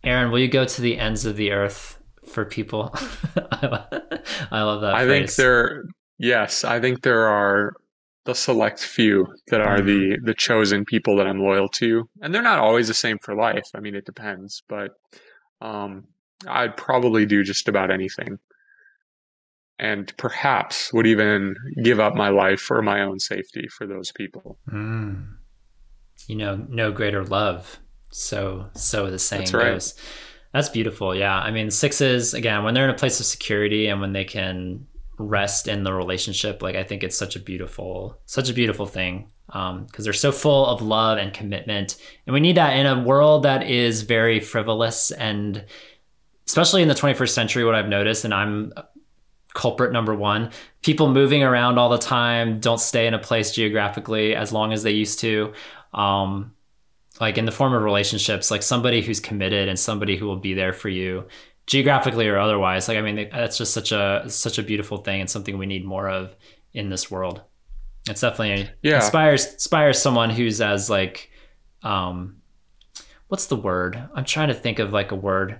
[0.03, 2.91] Aaron, will you go to the ends of the earth for people.
[3.35, 4.93] I love that.
[4.95, 5.07] I phrase.
[5.07, 5.83] think there,
[6.17, 7.73] yes, I think there are
[8.25, 9.87] the select few that are mm-hmm.
[9.87, 13.35] the the chosen people that I'm loyal to, and they're not always the same for
[13.35, 13.67] life.
[13.75, 14.91] I mean, it depends, but
[15.61, 16.05] um,
[16.47, 18.39] I'd probably do just about anything,
[19.79, 24.57] and perhaps would even give up my life for my own safety for those people.
[24.71, 25.27] Mm.
[26.27, 27.79] You know, no greater love.
[28.11, 29.73] So, so the saying right.
[29.73, 29.95] goes.
[30.53, 31.15] That's beautiful.
[31.15, 31.37] Yeah.
[31.37, 34.85] I mean, sixes, again, when they're in a place of security and when they can
[35.17, 39.31] rest in the relationship, like I think it's such a beautiful, such a beautiful thing
[39.47, 41.97] because um, they're so full of love and commitment.
[42.25, 45.65] And we need that in a world that is very frivolous and
[46.47, 48.73] especially in the 21st century, what I've noticed, and I'm
[49.53, 50.49] culprit number one
[50.81, 54.81] people moving around all the time don't stay in a place geographically as long as
[54.81, 55.53] they used to
[55.93, 56.51] um,
[57.19, 60.53] like in the form of relationships, like somebody who's committed and somebody who will be
[60.53, 61.27] there for you
[61.67, 62.87] geographically or otherwise.
[62.87, 65.85] Like, I mean, that's just such a, such a beautiful thing and something we need
[65.85, 66.35] more of
[66.73, 67.41] in this world.
[68.09, 68.95] It's definitely yeah.
[68.95, 71.29] inspires, inspires someone who's as like,
[71.83, 72.41] um,
[73.27, 74.01] what's the word?
[74.13, 75.59] I'm trying to think of like a word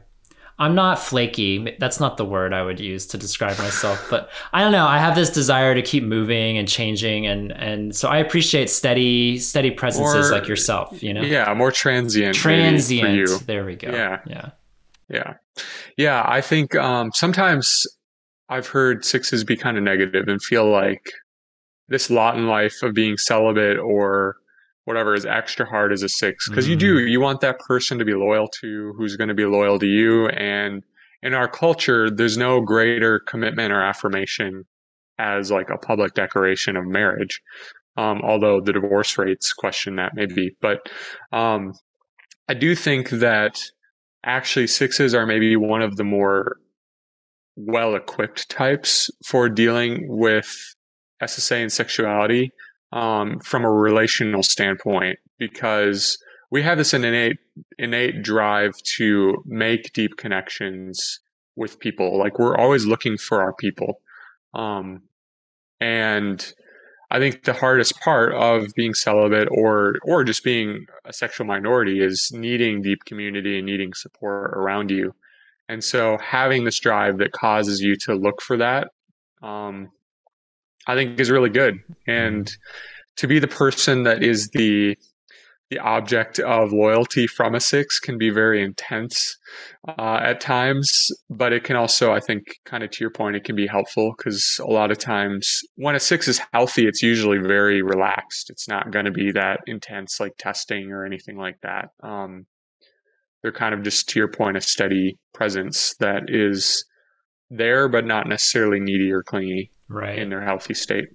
[0.64, 1.76] I'm not flaky.
[1.78, 4.88] That's not the word I would use to describe myself, but I don't know.
[4.88, 9.40] I have this desire to keep moving and changing, and and so I appreciate steady
[9.40, 11.04] steady presences more, like yourself.
[11.04, 12.36] You know, yeah, more transient.
[12.36, 13.46] Transient.
[13.46, 13.92] There we go.
[13.92, 14.50] Yeah, yeah,
[15.10, 15.34] yeah,
[15.98, 16.24] yeah.
[16.26, 17.86] I think um, sometimes
[18.48, 21.12] I've heard sixes be kind of negative and feel like
[21.90, 24.38] this lot in life of being celibate or
[24.86, 26.72] whatever is extra hard as a six because mm-hmm.
[26.72, 27.10] you do mm.
[27.10, 30.28] you want that person to be loyal to who's going to be loyal to you
[30.30, 30.84] and
[31.24, 34.66] in our culture, there's no greater commitment or affirmation
[35.18, 37.42] as like a public declaration of marriage.
[37.96, 40.80] Um, although the divorce rates question that maybe, but
[41.32, 41.74] um,
[42.50, 43.62] I do think that
[44.26, 46.58] actually sixes are maybe one of the more
[47.56, 50.76] well equipped types for dealing with
[51.22, 52.52] SSA and sexuality
[52.94, 56.18] um, from a relational standpoint because
[56.52, 57.38] we have this innate
[57.80, 61.20] innate drive to make deep connections
[61.56, 62.18] with people.
[62.18, 64.00] Like we're always looking for our people,
[64.54, 65.02] um,
[65.82, 66.54] and
[67.10, 72.00] I think the hardest part of being celibate or or just being a sexual minority
[72.00, 75.16] is needing deep community and needing support around you.
[75.68, 78.90] And so having this drive that causes you to look for that,
[79.42, 79.90] um,
[80.88, 81.80] I think is really good.
[82.08, 82.52] And
[83.18, 84.98] to be the person that is the
[85.70, 89.38] the object of loyalty from a six can be very intense
[89.88, 93.44] uh, at times, but it can also, I think, kind of to your point, it
[93.44, 97.40] can be helpful because a lot of times when a six is healthy, it's usually
[97.40, 98.52] very relaxed.
[98.52, 101.90] It's not going to be that intense, like testing or anything like that.
[102.04, 102.46] Um,
[103.42, 106.86] they're kind of just to your point, a steady presence that is
[107.58, 110.18] there, but not necessarily needy or clingy right.
[110.18, 111.10] in their healthy state.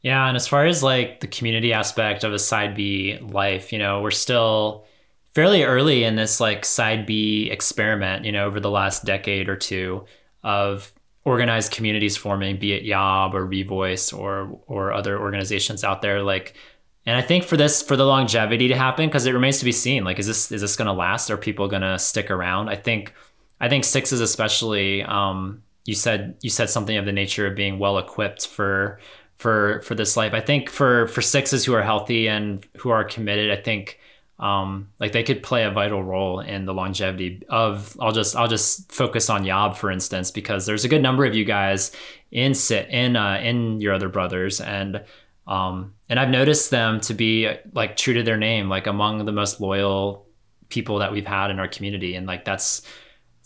[0.00, 3.78] Yeah, and as far as like the community aspect of a side B life, you
[3.78, 4.86] know, we're still
[5.34, 9.56] fairly early in this like side B experiment, you know, over the last decade or
[9.56, 10.04] two
[10.44, 10.92] of
[11.24, 16.54] organized communities forming, be it Yob or Revoice or or other organizations out there like
[17.06, 19.72] and I think for this for the longevity to happen because it remains to be
[19.72, 22.68] seen like is this is this going to last are people going to stick around
[22.68, 23.14] I think
[23.60, 27.78] I think sixes especially um, you said you said something of the nature of being
[27.78, 29.00] well equipped for
[29.36, 30.34] for for this life.
[30.34, 33.98] I think for for sixes who are healthy and who are committed, I think
[34.38, 37.96] um, like they could play a vital role in the longevity of.
[38.00, 41.34] I'll just I'll just focus on Yob for instance because there's a good number of
[41.34, 41.92] you guys
[42.30, 45.02] in sit in uh, in your other brothers and.
[45.46, 49.32] Um, and I've noticed them to be like true to their name, like among the
[49.32, 50.26] most loyal
[50.68, 52.16] people that we've had in our community.
[52.16, 52.82] And like that's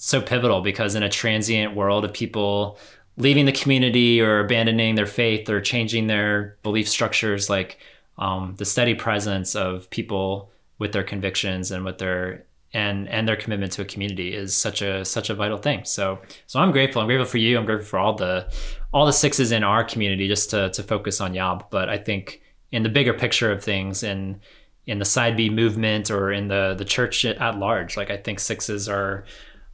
[0.04, 2.76] so pivotal because in a transient world of people
[3.16, 7.78] leaving the community or abandoning their faith or changing their belief structures like
[8.18, 10.50] um, the steady presence of people
[10.80, 12.44] with their convictions and with their
[12.74, 15.84] and and their commitment to a community is such a such a vital thing.
[15.84, 17.00] So so i'm grateful.
[17.00, 17.56] I'm grateful for you.
[17.56, 18.52] I'm grateful for all the
[18.92, 21.66] all the sixes in our community just to to focus on yob.
[21.70, 22.42] But i think
[22.72, 24.40] in the bigger picture of things and
[24.86, 28.40] in the side b movement or in the the church at large like i think
[28.40, 29.24] sixes are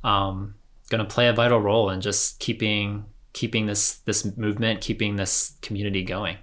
[0.04, 0.54] um,
[0.90, 5.56] going to play a vital role in just keeping keeping this this movement, keeping this
[5.62, 6.36] community going.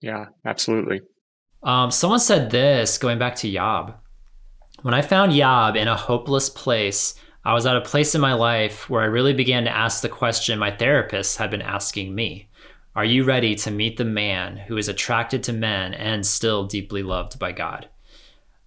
[0.00, 1.02] Yeah, absolutely.
[1.62, 3.94] Um, someone said this going back to Yob.
[4.82, 7.14] When I found Yob in a hopeless place,
[7.44, 10.08] I was at a place in my life where I really began to ask the
[10.08, 12.48] question my therapist had been asking me
[12.94, 17.02] Are you ready to meet the man who is attracted to men and still deeply
[17.02, 17.88] loved by God?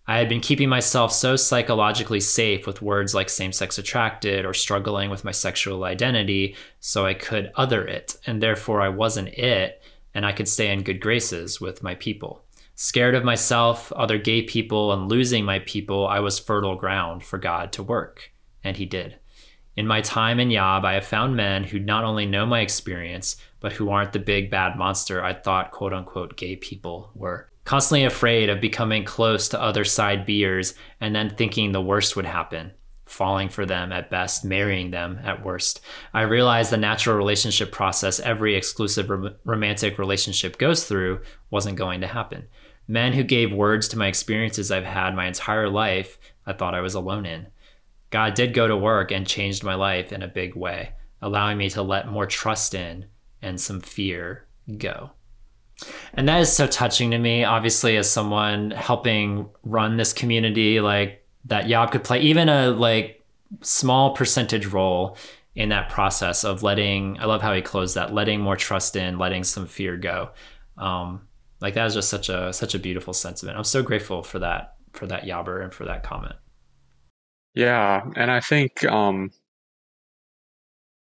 [0.10, 4.54] I had been keeping myself so psychologically safe with words like same sex attracted or
[4.54, 9.82] struggling with my sexual identity so I could other it, and therefore I wasn't it,
[10.14, 12.46] and I could stay in good graces with my people.
[12.74, 17.38] Scared of myself, other gay people, and losing my people, I was fertile ground for
[17.38, 18.32] God to work.
[18.64, 19.18] And He did.
[19.76, 23.36] In my time in Yob, I have found men who not only know my experience,
[23.60, 28.06] but who aren't the big bad monster I thought quote unquote gay people were constantly
[28.06, 32.72] afraid of becoming close to other side beers and then thinking the worst would happen
[33.06, 35.82] falling for them at best, marrying them at worst.
[36.14, 42.02] I realized the natural relationship process every exclusive rom- romantic relationship goes through wasn't going
[42.02, 42.48] to happen.
[42.88, 46.82] Men who gave words to my experiences I've had my entire life, I thought I
[46.82, 47.48] was alone in.
[48.12, 51.70] God did go to work and changed my life in a big way, allowing me
[51.72, 53.08] to let more trust in
[53.42, 54.48] and some fear
[54.78, 55.12] go.
[56.14, 61.26] And that is so touching to me, obviously, as someone helping run this community, like
[61.46, 63.24] that Yob could play even a like
[63.62, 65.18] small percentage role
[65.56, 69.18] in that process of letting I love how he closed that, letting more trust in,
[69.18, 70.30] letting some fear go.
[70.78, 71.28] Um,
[71.60, 73.58] like that is just such a such a beautiful sentiment.
[73.58, 76.36] I'm so grateful for that for that Yobber and for that comment.
[77.54, 79.32] Yeah, and I think um,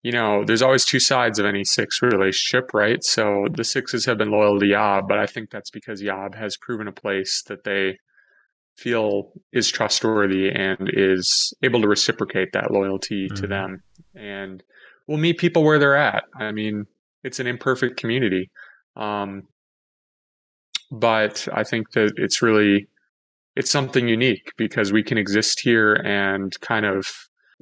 [0.03, 3.03] you know, there's always two sides of any six relationship, right?
[3.03, 6.57] So the sixes have been loyal to Yob, but I think that's because Yob has
[6.57, 7.99] proven a place that they
[8.77, 13.35] feel is trustworthy and is able to reciprocate that loyalty mm-hmm.
[13.35, 13.83] to them.
[14.15, 14.63] And
[15.09, 16.25] we'll meet people where they're at.
[16.39, 16.87] I mean,
[17.25, 18.51] it's an imperfect community.
[18.95, 19.49] Um,
[20.93, 22.89] but I think that it's really
[23.57, 27.09] it's something unique because we can exist here and kind of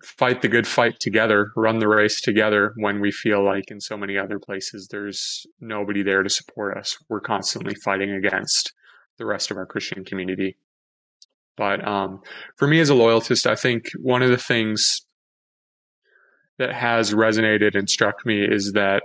[0.02, 3.96] fight the good fight together, run the race together when we feel like in so
[3.96, 6.96] many other places there's nobody there to support us.
[7.08, 8.72] We're constantly fighting against
[9.18, 10.56] the rest of our Christian community.
[11.56, 12.20] But um,
[12.56, 15.00] for me as a loyalist, I think one of the things
[16.58, 19.04] that has resonated and struck me is that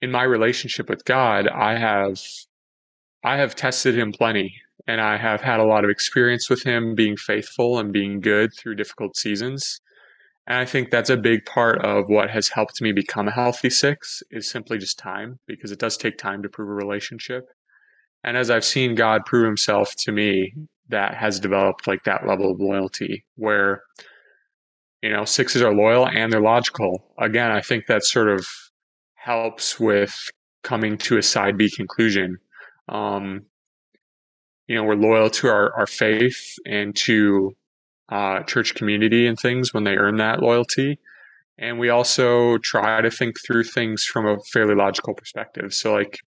[0.00, 2.20] in my relationship with God, I have
[3.24, 4.54] I have tested him plenty
[4.86, 8.52] and I have had a lot of experience with him being faithful and being good
[8.54, 9.80] through difficult seasons.
[10.46, 13.70] And I think that's a big part of what has helped me become a healthy
[13.70, 17.48] six is simply just time because it does take time to prove a relationship.
[18.22, 20.52] And as I've seen God prove himself to me,
[20.88, 23.82] that has developed like that level of loyalty where,
[25.02, 27.12] you know, sixes are loyal and they're logical.
[27.18, 28.46] Again, I think that sort of
[29.14, 30.14] helps with
[30.62, 32.38] coming to a side B conclusion.
[32.88, 33.46] Um,
[34.68, 37.56] you know, we're loyal to our, our faith and to
[38.08, 40.98] uh, church community and things when they earn that loyalty.
[41.58, 45.72] And we also try to think through things from a fairly logical perspective.
[45.72, 46.18] So, like,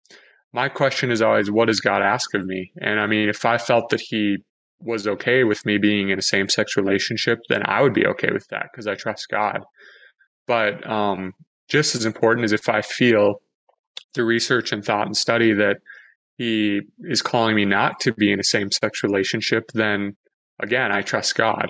[0.52, 2.72] my question is always, what does God ask of me?
[2.80, 4.38] And I mean, if I felt that He
[4.80, 8.30] was okay with me being in a same sex relationship, then I would be okay
[8.32, 9.60] with that because I trust God.
[10.46, 11.34] But um,
[11.68, 13.42] just as important as if I feel
[14.14, 15.78] the research and thought and study that
[16.38, 20.16] he is calling me not to be in a same sex relationship, then
[20.60, 21.68] again, I trust God.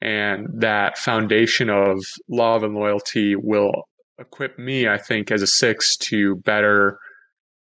[0.00, 1.98] And that foundation of
[2.28, 3.72] love and loyalty will
[4.18, 6.98] equip me, I think, as a six to better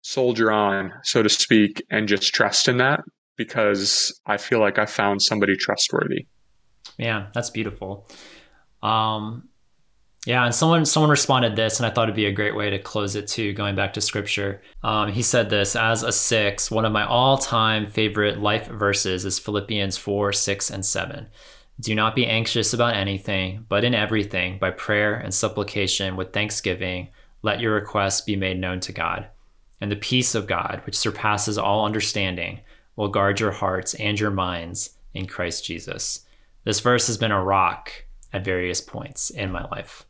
[0.02, 3.00] soldier on, so to speak, and just trust in that
[3.38, 6.28] because I feel like I found somebody trustworthy.
[6.98, 8.10] Yeah, that's beautiful.
[8.84, 9.50] Um,
[10.28, 12.78] yeah, and someone someone responded this, and I thought it'd be a great way to
[12.78, 13.54] close it too.
[13.54, 16.70] Going back to scripture, um, he said this as a six.
[16.70, 21.28] One of my all-time favorite life verses is Philippians four, six, and seven.
[21.80, 27.08] Do not be anxious about anything, but in everything, by prayer and supplication with thanksgiving,
[27.42, 29.28] let your requests be made known to God.
[29.80, 32.60] And the peace of God, which surpasses all understanding,
[32.96, 36.28] will guard your hearts and your minds in Christ Jesus.
[36.64, 40.06] This verse has been a rock at various points in my life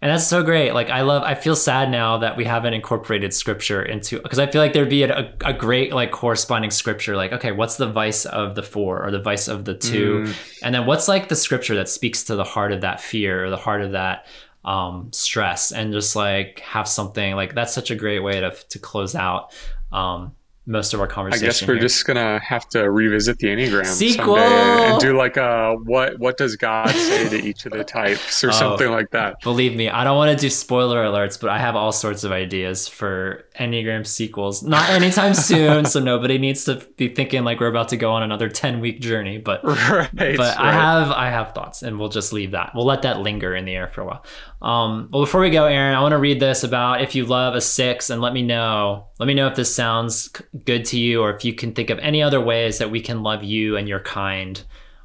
[0.00, 0.72] and that's so great.
[0.72, 4.46] Like i love i feel sad now that we haven't incorporated scripture into because i
[4.46, 8.24] feel like there'd be a, a, great like corresponding scripture like okay what's the vice
[8.26, 10.24] of the four or the vice of the two?
[10.24, 10.36] Mm.
[10.62, 13.50] and then what's like the scripture that speaks to the heart of that fear or
[13.50, 14.26] the heart of that
[14.64, 15.72] um, stress?
[15.72, 19.52] And just like have something like that's such a great way to, to close out
[19.92, 20.34] um,
[20.68, 21.44] most of our conversation.
[21.44, 21.82] I guess we're here.
[21.82, 24.36] just gonna have to revisit the enneagram Sequel!
[24.36, 28.44] someday and do like a what what does God say to each of the types
[28.44, 29.40] or oh, something like that.
[29.40, 32.32] Believe me, I don't want to do spoiler alerts, but I have all sorts of
[32.32, 34.62] ideas for enneagram sequels.
[34.62, 38.22] Not anytime soon, so nobody needs to be thinking like we're about to go on
[38.22, 39.38] another ten week journey.
[39.38, 40.58] But right, but right.
[40.58, 42.72] I have I have thoughts, and we'll just leave that.
[42.74, 44.24] We'll let that linger in the air for a while.
[44.60, 47.54] Um, well, before we go, Aaron, I want to read this about if you love
[47.54, 49.06] a six, and let me know.
[49.18, 50.30] Let me know if this sounds
[50.64, 53.22] good to you, or if you can think of any other ways that we can
[53.22, 54.62] love you and your kind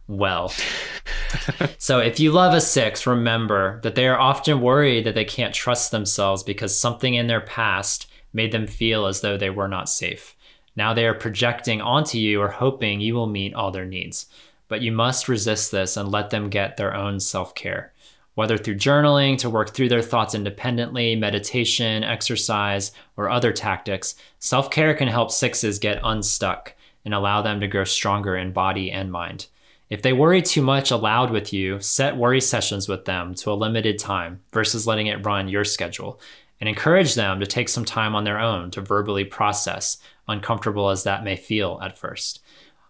[0.08, 0.50] well.
[1.78, 5.54] so, if you love a six, remember that they are often worried that they can't
[5.54, 9.90] trust themselves because something in their past made them feel as though they were not
[9.90, 10.36] safe.
[10.76, 14.26] Now they are projecting onto you or hoping you will meet all their needs.
[14.68, 17.93] But you must resist this and let them get their own self care
[18.36, 24.70] whether through journaling to work through their thoughts independently, meditation, exercise, or other tactics, self
[24.72, 26.74] care can help sixes get unstuck
[27.06, 29.48] and allow them to grow stronger in body and mind.
[29.90, 33.54] If they worry too much aloud with you, set worry sessions with them to a
[33.54, 36.20] limited time versus letting it run your schedule,
[36.60, 41.04] and encourage them to take some time on their own to verbally process, uncomfortable as
[41.04, 42.42] that may feel at first.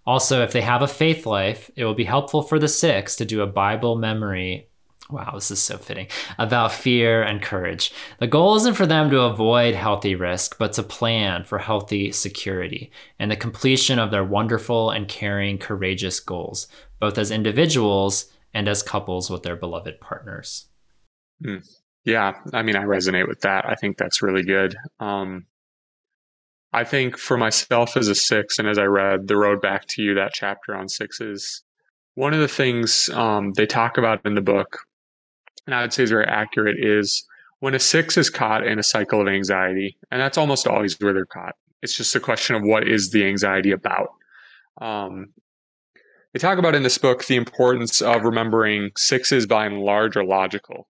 [0.06, 3.26] Also, if they have a faith life, it will be helpful for the six to
[3.26, 4.68] do a Bible memory
[5.10, 6.08] Wow, this is so fitting.
[6.40, 7.92] About fear and courage.
[8.20, 12.92] The goal isn't for them to avoid healthy risk, but to plan for healthy security
[13.20, 16.68] and the completion of their wonderful and caring, courageous goals,
[17.00, 20.68] both as individuals and as couples with their beloved partners.
[21.44, 21.68] Mm.
[22.06, 23.66] Yeah, I mean, I resonate with that.
[23.68, 24.76] I think that's really good.
[25.00, 25.46] Um,
[26.72, 30.02] I think for myself as a six, and as I read The Road Back to
[30.02, 31.64] You, that chapter on sixes,
[32.16, 34.80] one of the things um, they talk about in the book
[35.66, 37.26] and I would say is very accurate, is
[37.60, 41.14] when a six is caught in a cycle of anxiety, and that's almost always where
[41.14, 41.56] they're caught.
[41.82, 44.10] It's just a question of what is the anxiety about.
[44.82, 45.34] Um,
[46.34, 50.26] they talk about in this book the importance of remembering sixes by and large are
[50.26, 50.88] logical.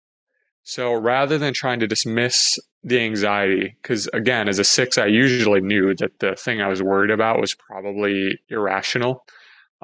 [0.62, 5.60] So rather than trying to dismiss the anxiety, because again, as a six, I usually
[5.60, 9.24] knew that the thing I was worried about was probably irrational.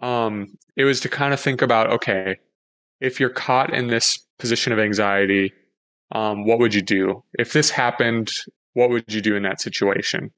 [0.02, 2.38] Um, it was to kind of think about, okay,
[3.02, 5.52] if you're caught in this position of anxiety,
[6.14, 7.22] um, what would you do?
[7.34, 8.30] If this happened,
[8.74, 10.30] what would you do in that situation?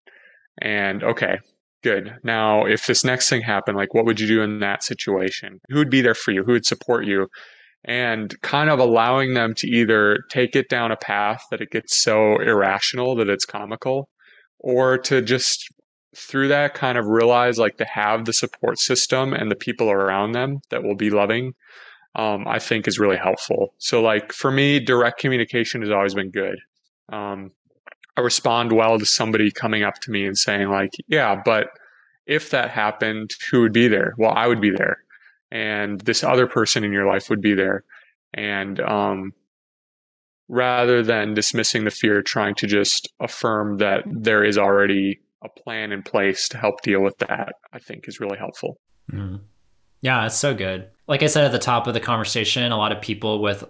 [0.63, 1.39] And okay,
[1.83, 2.17] good.
[2.25, 5.61] Now, if this next thing happened, like what would you do in that situation?
[5.69, 6.43] Who would be there for you?
[6.43, 7.29] Who would support you?
[7.85, 12.01] And kind of allowing them to either take it down a path that it gets
[12.01, 14.09] so irrational that it's comical,
[14.59, 15.69] or to just
[16.17, 20.33] through that kind of realize like to have the support system and the people around
[20.33, 21.53] them that will be loving
[22.15, 26.31] um, i think is really helpful so like for me direct communication has always been
[26.31, 26.59] good
[27.13, 27.51] um,
[28.17, 31.69] i respond well to somebody coming up to me and saying like yeah but
[32.27, 34.99] if that happened who would be there well i would be there
[35.51, 37.85] and this other person in your life would be there
[38.35, 39.33] and um,
[40.49, 45.93] rather than dismissing the fear trying to just affirm that there is already a plan
[45.93, 48.79] in place to help deal with that, I think is really helpful.
[49.13, 49.41] Mm.
[50.01, 50.91] Yeah, it's so good.
[51.07, 53.65] Like I said at the top of the conversation, a lot of people with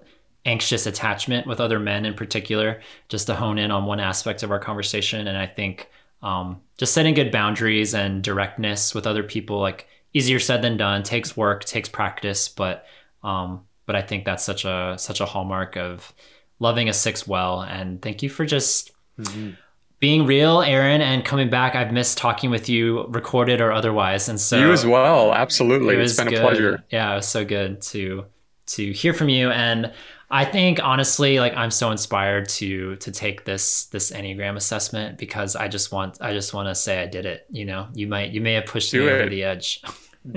[0.44, 4.50] anxious attachment with other men in particular, just to hone in on one aspect of
[4.50, 5.26] our conversation.
[5.26, 5.90] And I think
[6.22, 11.02] um, just setting good boundaries and directness with other people, like easier said than done,
[11.02, 12.86] takes work, takes practice, but
[13.22, 16.12] um, but I think that's such a such a hallmark of
[16.60, 17.62] loving a six well.
[17.62, 19.52] And thank you for just mm-hmm
[20.00, 21.74] being real, Aaron, and coming back.
[21.74, 25.32] I've missed talking with you, recorded or otherwise, and so you as well.
[25.32, 26.38] Absolutely, it has been good.
[26.38, 26.84] a pleasure.
[26.90, 28.26] Yeah, it was so good to
[28.66, 29.92] to hear from you, and
[30.30, 35.54] I think honestly, like I'm so inspired to to take this this Enneagram assessment because
[35.56, 37.46] I just want I just want to say I did it.
[37.50, 39.12] You know, you might you may have pushed Do me it.
[39.12, 39.82] over the edge.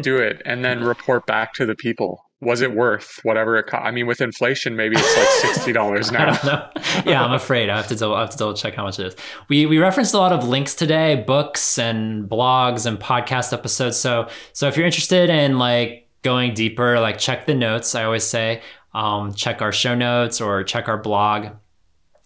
[0.01, 3.83] Do it, and then report back to the people was it worth whatever it cost?
[3.85, 6.39] I mean, with inflation, maybe it's like sixty dollars now.
[7.05, 9.07] yeah, I'm afraid I have to double, I have to double check how much it
[9.07, 9.15] is.
[9.49, 13.97] We we referenced a lot of links today, books and blogs and podcast episodes.
[13.97, 17.95] So so if you're interested in like going deeper, like check the notes.
[17.95, 18.61] I always say,
[18.93, 21.47] um, check our show notes or check our blog.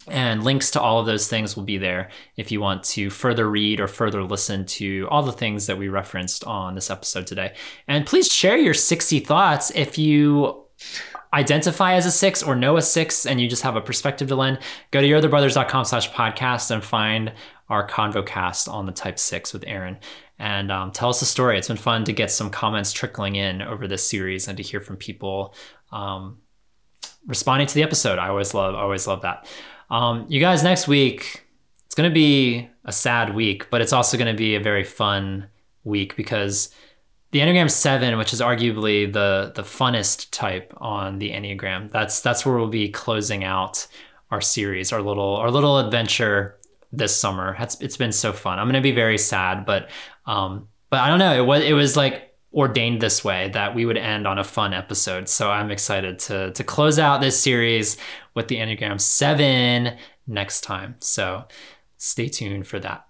[0.08, 3.48] And links to all of those things will be there if you want to further
[3.48, 7.54] read or further listen to all the things that we referenced on this episode today.
[7.86, 10.64] And please share your 60 thoughts if you
[11.32, 14.36] identify as a six or know a six and you just have a perspective to
[14.36, 14.58] lend.
[14.90, 17.32] Go to yourotherbrothers.com slash podcast and find
[17.68, 19.98] our convocast on the type six with Aaron
[20.38, 21.56] and um, tell us a story.
[21.56, 24.80] It's been fun to get some comments trickling in over this series and to hear
[24.80, 25.54] from people
[25.92, 26.38] um,
[27.26, 28.18] responding to the episode.
[28.18, 29.46] I always love, always love that.
[29.92, 31.44] Um, you guys, next week,
[31.84, 34.84] it's going to be a sad week, but it's also going to be a very
[34.84, 35.48] fun
[35.84, 36.74] week because
[37.30, 42.46] the Enneagram 7, which is arguably the the funnest type on the Enneagram, that's that's
[42.46, 43.86] where we'll be closing out
[44.30, 46.58] our series, our little our little adventure
[46.90, 47.54] this summer.
[47.60, 48.58] It's, it's been so fun.
[48.58, 49.90] I'm going to be very sad, but
[50.24, 53.86] um but I don't know, it was it was like ordained this way that we
[53.86, 55.28] would end on a fun episode.
[55.28, 57.96] So I'm excited to to close out this series
[58.34, 59.96] with the Enneagram 7
[60.26, 60.96] next time.
[61.00, 61.44] So
[61.96, 63.06] stay tuned for that.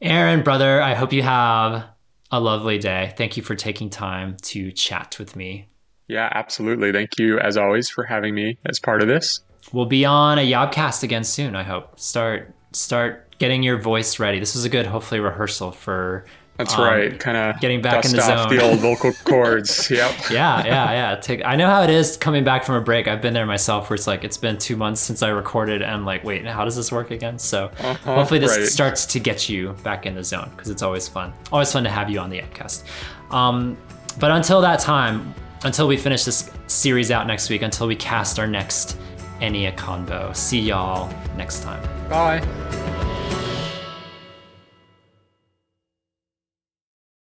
[0.00, 1.84] Aaron, brother, I hope you have
[2.30, 3.14] a lovely day.
[3.16, 5.68] Thank you for taking time to chat with me.
[6.08, 6.92] Yeah, absolutely.
[6.92, 9.40] Thank you, as always, for having me as part of this.
[9.72, 11.98] We'll be on a Yobcast again soon, I hope.
[11.98, 14.38] Start start getting your voice ready.
[14.38, 16.26] This was a good, hopefully, rehearsal for
[16.56, 17.18] that's um, right.
[17.18, 18.48] Kind of getting back in the zone.
[18.48, 19.90] the old vocal cords.
[19.90, 20.30] Yep.
[20.30, 21.16] yeah, yeah, yeah.
[21.16, 21.44] Take.
[21.44, 23.08] I know how it is coming back from a break.
[23.08, 25.90] I've been there myself, where it's like it's been two months since I recorded, and
[25.90, 27.38] I'm like, wait, how does this work again?
[27.38, 28.66] So uh-huh, hopefully this right.
[28.66, 31.32] starts to get you back in the zone because it's always fun.
[31.50, 32.84] Always fun to have you on the Epcast.
[33.32, 33.76] Um,
[34.20, 38.38] but until that time, until we finish this series out next week, until we cast
[38.38, 38.96] our next
[39.40, 40.34] Ennea convo.
[40.36, 41.82] See y'all next time.
[42.08, 43.23] Bye.